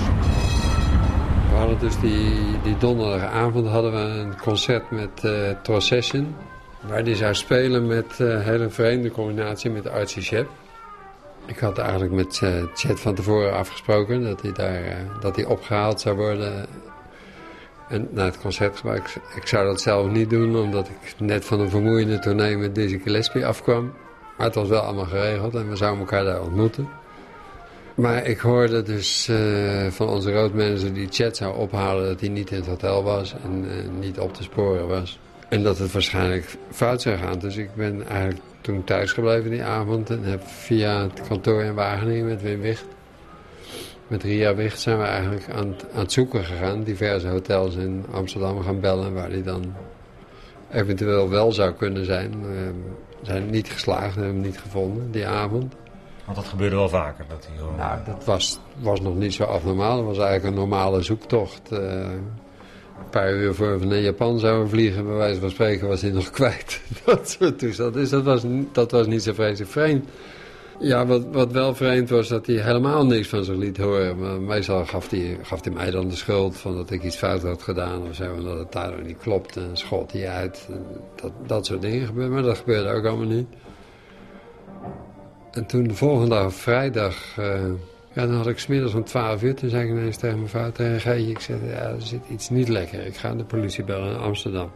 We 1.50 1.56
hadden 1.58 1.80
dus 1.80 2.00
die, 2.00 2.62
die 2.64 2.78
donderdagavond 2.78 3.68
hadden 3.68 3.92
we 3.92 4.20
een 4.20 4.38
concert 4.38 4.92
met 4.92 5.24
uh, 5.24 5.32
Procession. 5.64 6.36
Waar 6.82 7.04
die 7.04 7.16
zou 7.16 7.34
spelen 7.34 7.88
met 7.88 8.20
uh, 8.20 8.42
hele 8.42 8.70
vreemde 8.70 9.12
combinatie 9.12 9.72
met 9.72 9.90
Archie 9.90 10.24
Shep. 10.24 10.50
Ik 11.46 11.60
had 11.60 11.78
eigenlijk 11.78 12.12
met 12.12 12.40
uh, 12.44 12.50
Chet 12.74 13.00
van 13.00 13.16
tevoren 13.16 13.54
afgesproken 13.54 14.24
dat 14.24 14.42
hij, 14.42 14.52
daar, 14.52 14.82
dat 15.20 15.36
hij 15.36 15.46
opgehaald 15.46 16.02
zou 16.02 16.16
worden. 16.16 16.66
En 17.92 18.08
naar 18.12 18.26
het 18.26 18.40
concert, 18.40 18.84
maar 18.84 18.96
ik, 18.96 19.16
ik, 19.36 19.48
zou 19.48 19.66
dat 19.66 19.82
zelf 19.82 20.12
niet 20.12 20.30
doen, 20.30 20.56
omdat 20.56 20.88
ik 20.88 21.14
net 21.18 21.46
van 21.46 21.60
een 21.60 21.70
vermoeiende 21.70 22.20
tournee 22.20 22.58
met 22.58 22.76
Dizzy 22.76 23.00
Gillespie 23.00 23.46
afkwam. 23.46 23.94
Maar 24.38 24.46
het 24.46 24.56
was 24.56 24.68
wel 24.68 24.82
allemaal 24.82 25.06
geregeld 25.06 25.56
en 25.56 25.70
we 25.70 25.76
zouden 25.76 26.00
elkaar 26.00 26.24
daar 26.24 26.42
ontmoeten. 26.42 26.90
Maar 27.96 28.26
ik 28.26 28.40
hoorde 28.40 28.82
dus 28.82 29.28
uh, 29.30 29.88
van 29.88 30.08
onze 30.08 30.32
roadmanager 30.34 30.94
die 30.94 31.08
chat 31.10 31.38
zou 31.38 31.56
ophalen 31.56 32.06
dat 32.06 32.20
hij 32.20 32.30
niet 32.30 32.52
in 32.52 32.58
het 32.58 32.68
hotel 32.68 33.04
was 33.04 33.36
en 33.44 33.66
uh, 33.66 33.72
niet 34.00 34.20
op 34.20 34.34
te 34.34 34.44
sporen 34.44 34.88
was. 34.88 35.20
En 35.50 35.64
dat 35.64 35.78
het 35.78 35.92
waarschijnlijk 35.92 36.46
fout 36.72 37.02
zou 37.02 37.18
gaan. 37.18 37.40
Dus 37.40 37.56
ik 37.56 37.76
ben 37.76 38.08
eigenlijk 38.08 38.42
toen 38.62 38.84
thuis 38.84 39.12
gebleven 39.12 39.50
die 39.50 39.64
avond 39.64 40.10
en 40.10 40.24
heb 40.24 40.42
via 40.44 41.02
het 41.02 41.28
kantoor 41.28 41.62
in 41.62 41.74
Wageningen 41.74 42.28
met 42.28 42.42
Wim 42.42 42.62
Wicht, 42.62 42.86
met 44.12 44.24
Ria 44.24 44.56
Wicht 44.56 44.80
zijn 44.80 44.98
we 44.98 45.04
eigenlijk 45.04 45.50
aan, 45.50 45.76
aan 45.94 46.00
het 46.00 46.12
zoeken 46.12 46.44
gegaan. 46.44 46.84
Diverse 46.84 47.28
hotels 47.28 47.76
in 47.76 48.06
Amsterdam 48.12 48.62
gaan 48.62 48.80
bellen 48.80 49.14
waar 49.14 49.30
hij 49.30 49.44
dan 49.44 49.74
eventueel 50.72 51.30
wel 51.30 51.52
zou 51.52 51.74
kunnen 51.74 52.06
zijn. 52.06 52.42
We 52.42 52.72
zijn 53.22 53.50
niet 53.50 53.70
geslaagd, 53.70 54.16
hebben 54.16 54.34
hem 54.34 54.42
niet 54.42 54.60
gevonden 54.60 55.12
die 55.12 55.28
avond. 55.28 55.74
Want 56.26 56.38
dat 56.38 56.46
gebeurde 56.46 56.76
wel 56.76 56.90
vaker. 56.90 57.26
Dat 57.28 57.48
hij 57.48 57.58
gewoon... 57.58 57.76
Nou, 57.76 58.00
dat 58.06 58.26
was, 58.26 58.60
was 58.80 59.02
nog 59.02 59.16
niet 59.16 59.34
zo 59.34 59.44
abnormaal. 59.44 59.98
Het 59.98 60.06
was 60.06 60.18
eigenlijk 60.18 60.48
een 60.48 60.62
normale 60.62 61.02
zoektocht. 61.02 61.72
Uh, 61.72 61.80
een 63.00 63.10
paar 63.10 63.34
uur 63.34 63.54
voor 63.54 63.80
we 63.80 63.86
naar 63.86 64.00
Japan 64.00 64.40
zouden 64.40 64.70
vliegen, 64.70 65.06
bij 65.06 65.16
wijze 65.16 65.40
van 65.40 65.50
spreken, 65.50 65.88
was 65.88 66.02
hij 66.02 66.12
nog 66.12 66.30
kwijt. 66.40 66.82
dat 67.06 67.30
soort 67.30 67.60
toestand. 67.60 67.94
Dus 67.94 68.10
dat 68.10 68.24
was, 68.24 68.44
dat 68.72 68.92
was 68.92 69.08
niet 69.08 69.24
zo 69.24 69.34
vreselijk 69.34 69.72
vreemd. 69.72 70.10
Ja, 70.82 71.06
wat, 71.06 71.26
wat 71.32 71.52
wel 71.52 71.76
vreemd 71.76 72.10
was, 72.10 72.28
dat 72.28 72.46
hij 72.46 72.56
helemaal 72.56 73.06
niks 73.06 73.28
van 73.28 73.44
zich 73.44 73.56
liet 73.56 73.78
horen. 73.78 74.20
Maar 74.20 74.42
meestal 74.42 74.86
gaf 74.86 75.10
hij, 75.10 75.38
gaf 75.42 75.72
mij 75.72 75.92
dan 75.92 76.08
de 76.08 76.16
schuld 76.16 76.58
van 76.58 76.76
dat 76.76 76.92
ik 76.92 77.04
iets 77.04 77.16
fout 77.16 77.44
had 77.44 77.62
gedaan 77.62 78.08
of 78.08 78.16
zo. 78.16 78.36
En 78.36 78.44
dat 78.44 78.58
het 78.58 78.72
daardoor 78.72 79.02
niet 79.02 79.18
klopte 79.18 79.60
en 79.60 79.78
schot 79.78 80.12
hij 80.12 80.30
uit. 80.30 80.70
Dat, 81.16 81.32
dat 81.46 81.66
soort 81.66 81.82
dingen 81.82 82.06
gebeurde, 82.06 82.34
maar 82.34 82.42
dat 82.42 82.58
gebeurde 82.58 82.90
ook 82.90 83.06
allemaal 83.06 83.28
niet. 83.28 83.48
En 85.52 85.66
toen 85.66 85.84
de 85.84 85.94
volgende 85.94 86.30
dag, 86.30 86.54
vrijdag, 86.54 87.38
uh, 87.40 87.46
ja, 88.14 88.26
dan 88.26 88.36
had 88.36 88.48
ik 88.48 88.60
smiddags 88.60 88.94
om 88.94 89.04
12 89.04 89.44
uur. 89.44 89.56
Toen 89.56 89.70
zei 89.70 89.84
ik 89.84 89.90
ineens 89.90 90.18
tegen 90.18 90.38
mijn 90.38 90.50
vrouw, 90.50 90.72
tegen 90.72 91.00
Geetje, 91.00 91.30
ik 91.30 91.40
zei, 91.40 91.60
ja, 91.66 91.74
er 91.74 92.02
zit 92.02 92.22
iets 92.30 92.50
niet 92.50 92.70
lekker. 92.70 93.06
Ik 93.06 93.18
ga 93.18 93.36
de 93.36 93.44
politie 93.44 93.84
bellen 93.84 94.10
in 94.10 94.20
Amsterdam. 94.20 94.72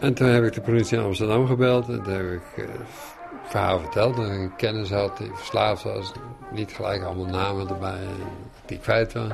En 0.00 0.14
toen 0.14 0.28
heb 0.28 0.44
ik 0.44 0.52
de 0.52 0.60
politie 0.60 0.98
in 0.98 1.04
Amsterdam 1.04 1.46
gebeld. 1.46 1.88
En 1.88 2.02
toen 2.02 2.12
heb 2.12 2.32
ik 2.32 2.40
het 2.54 2.70
verhaal 3.48 3.78
verteld. 3.78 4.18
Ik 4.18 4.24
een 4.24 4.56
kennis 4.56 4.90
had 4.90 5.16
die 5.16 5.30
verslaafd 5.34 5.82
was. 5.82 6.12
Niet 6.50 6.72
gelijk 6.72 7.02
allemaal 7.02 7.26
namen 7.26 7.68
erbij 7.68 8.06
die 8.66 8.78
kwijt 8.78 9.12
was. 9.12 9.30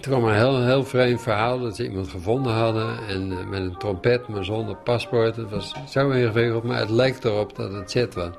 Toen 0.00 0.12
kwam 0.12 0.24
een 0.24 0.34
heel, 0.34 0.64
heel 0.64 0.84
vreemd 0.84 1.22
verhaal 1.22 1.60
dat 1.60 1.76
ze 1.76 1.84
iemand 1.84 2.08
gevonden 2.08 2.52
hadden. 2.52 3.06
En 3.08 3.30
uh, 3.30 3.46
met 3.46 3.60
een 3.60 3.76
trompet, 3.78 4.28
maar 4.28 4.44
zonder 4.44 4.76
paspoort. 4.76 5.36
Het 5.36 5.50
was 5.50 5.74
zo 5.88 6.10
ingewikkeld, 6.10 6.64
maar 6.64 6.78
het 6.78 6.90
leek 6.90 7.24
erop 7.24 7.56
dat 7.56 7.72
het 7.72 7.90
Chet 7.90 8.14
was. 8.14 8.30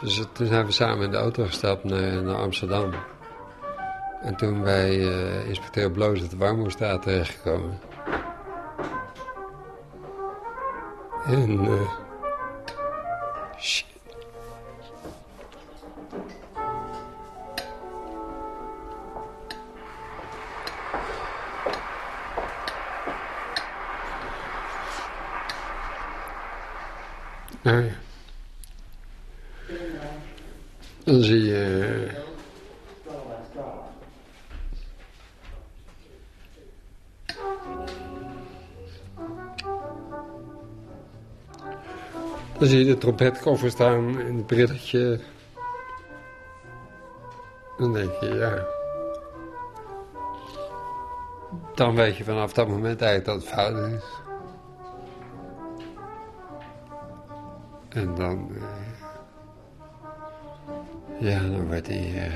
Dus 0.00 0.24
toen 0.32 0.46
zijn 0.46 0.66
we 0.66 0.72
samen 0.72 1.04
in 1.04 1.10
de 1.10 1.16
auto 1.16 1.44
gestapt 1.44 1.84
naar, 1.84 2.22
naar 2.22 2.36
Amsterdam. 2.36 2.90
En 4.22 4.36
toen 4.36 4.62
bij 4.62 4.96
uh, 4.96 5.48
inspecteur 5.48 5.90
Bloos 5.90 6.20
het 6.20 6.36
Warmoestraat 6.36 7.02
terechtgekomen. 7.02 7.78
En... 11.26 11.64
Uh, 11.64 12.04
shit. 13.60 13.86
Nou 27.62 27.84
ja. 27.84 27.92
Dan 31.04 31.22
zie 31.22 32.24
Dan 42.58 42.68
zie 42.68 42.78
je 42.78 42.84
de 42.84 42.98
trompetkoffer 42.98 43.70
staan 43.70 44.20
in 44.20 44.36
het 44.36 44.46
brilletje. 44.46 45.20
Dan 47.78 47.92
denk 47.92 48.12
je, 48.20 48.34
ja... 48.34 48.66
Dan 51.74 51.94
weet 51.94 52.16
je 52.16 52.24
vanaf 52.24 52.52
dat 52.52 52.68
moment 52.68 53.00
eigenlijk 53.02 53.24
dat 53.24 53.34
het 53.34 53.54
fout 53.54 53.92
is. 53.92 54.04
En 57.88 58.14
dan... 58.14 58.48
Uh, 58.50 58.62
ja, 61.18 61.40
dan 61.40 61.66
wordt 61.66 61.86
hij... 61.86 62.30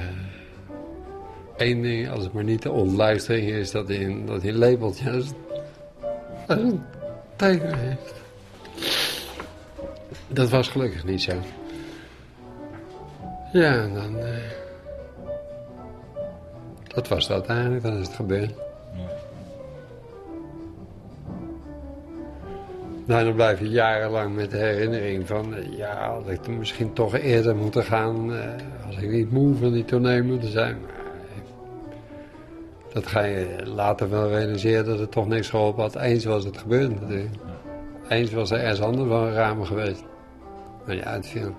Uh, 1.59 1.83
ding, 1.83 2.11
als 2.11 2.25
het 2.25 2.33
maar 2.33 2.45
niet 2.45 2.63
de 2.63 2.71
ontluistering 2.71 3.51
is, 3.51 3.71
dat 3.71 3.89
hij 3.89 4.23
dat 4.27 4.43
hij 4.43 4.79
als, 4.79 5.07
als 5.07 5.35
een 6.47 6.83
tijger 7.37 7.77
heeft. 7.77 8.15
Dat 10.33 10.51
was 10.51 10.69
gelukkig 10.69 11.05
niet 11.05 11.23
zo. 11.23 11.33
Ja, 13.53 13.89
dan... 13.89 14.17
Uh, 14.17 14.25
dat 16.95 17.09
was 17.09 17.29
dat 17.29 17.47
eigenlijk, 17.47 17.83
dan 17.83 17.99
is 17.99 18.07
het 18.07 18.17
gebeurd. 18.17 18.53
Nou, 23.07 23.25
dan 23.25 23.35
blijf 23.35 23.59
je 23.59 23.69
jarenlang 23.69 24.35
met 24.35 24.51
de 24.51 24.57
herinnering 24.57 25.27
van... 25.27 25.55
Uh, 25.55 25.77
ja, 25.77 26.11
had 26.11 26.29
ik 26.29 26.43
toen 26.43 26.59
misschien 26.59 26.93
toch 26.93 27.15
eerder 27.15 27.57
moeten 27.57 27.85
gaan... 27.85 28.33
Uh, 28.33 28.45
als 28.87 28.97
ik 28.97 29.11
niet 29.11 29.31
moe 29.31 29.57
van 29.57 29.73
die 29.73 29.85
toneel 29.85 30.23
moeten 30.23 30.51
zijn. 30.51 30.79
Dat 32.93 33.07
ga 33.07 33.23
je 33.23 33.57
later 33.65 34.11
wel 34.11 34.29
realiseren 34.29 34.85
dat 34.85 34.99
het 34.99 35.11
toch 35.11 35.27
niks 35.27 35.51
geholpen 35.51 35.83
had. 35.83 35.97
Eens 35.97 36.25
was 36.25 36.45
het 36.45 36.59
gebeurd 36.59 37.01
natuurlijk. 37.01 37.35
Eens 38.09 38.33
was 38.33 38.51
er 38.51 38.59
ergens 38.59 38.81
anders 38.81 39.09
wel 39.09 39.27
een 39.27 39.33
ramen 39.33 39.67
geweest. 39.67 40.05
Maar 40.87 40.97
ja, 40.97 41.13
het 41.13 41.27
viel. 41.27 41.55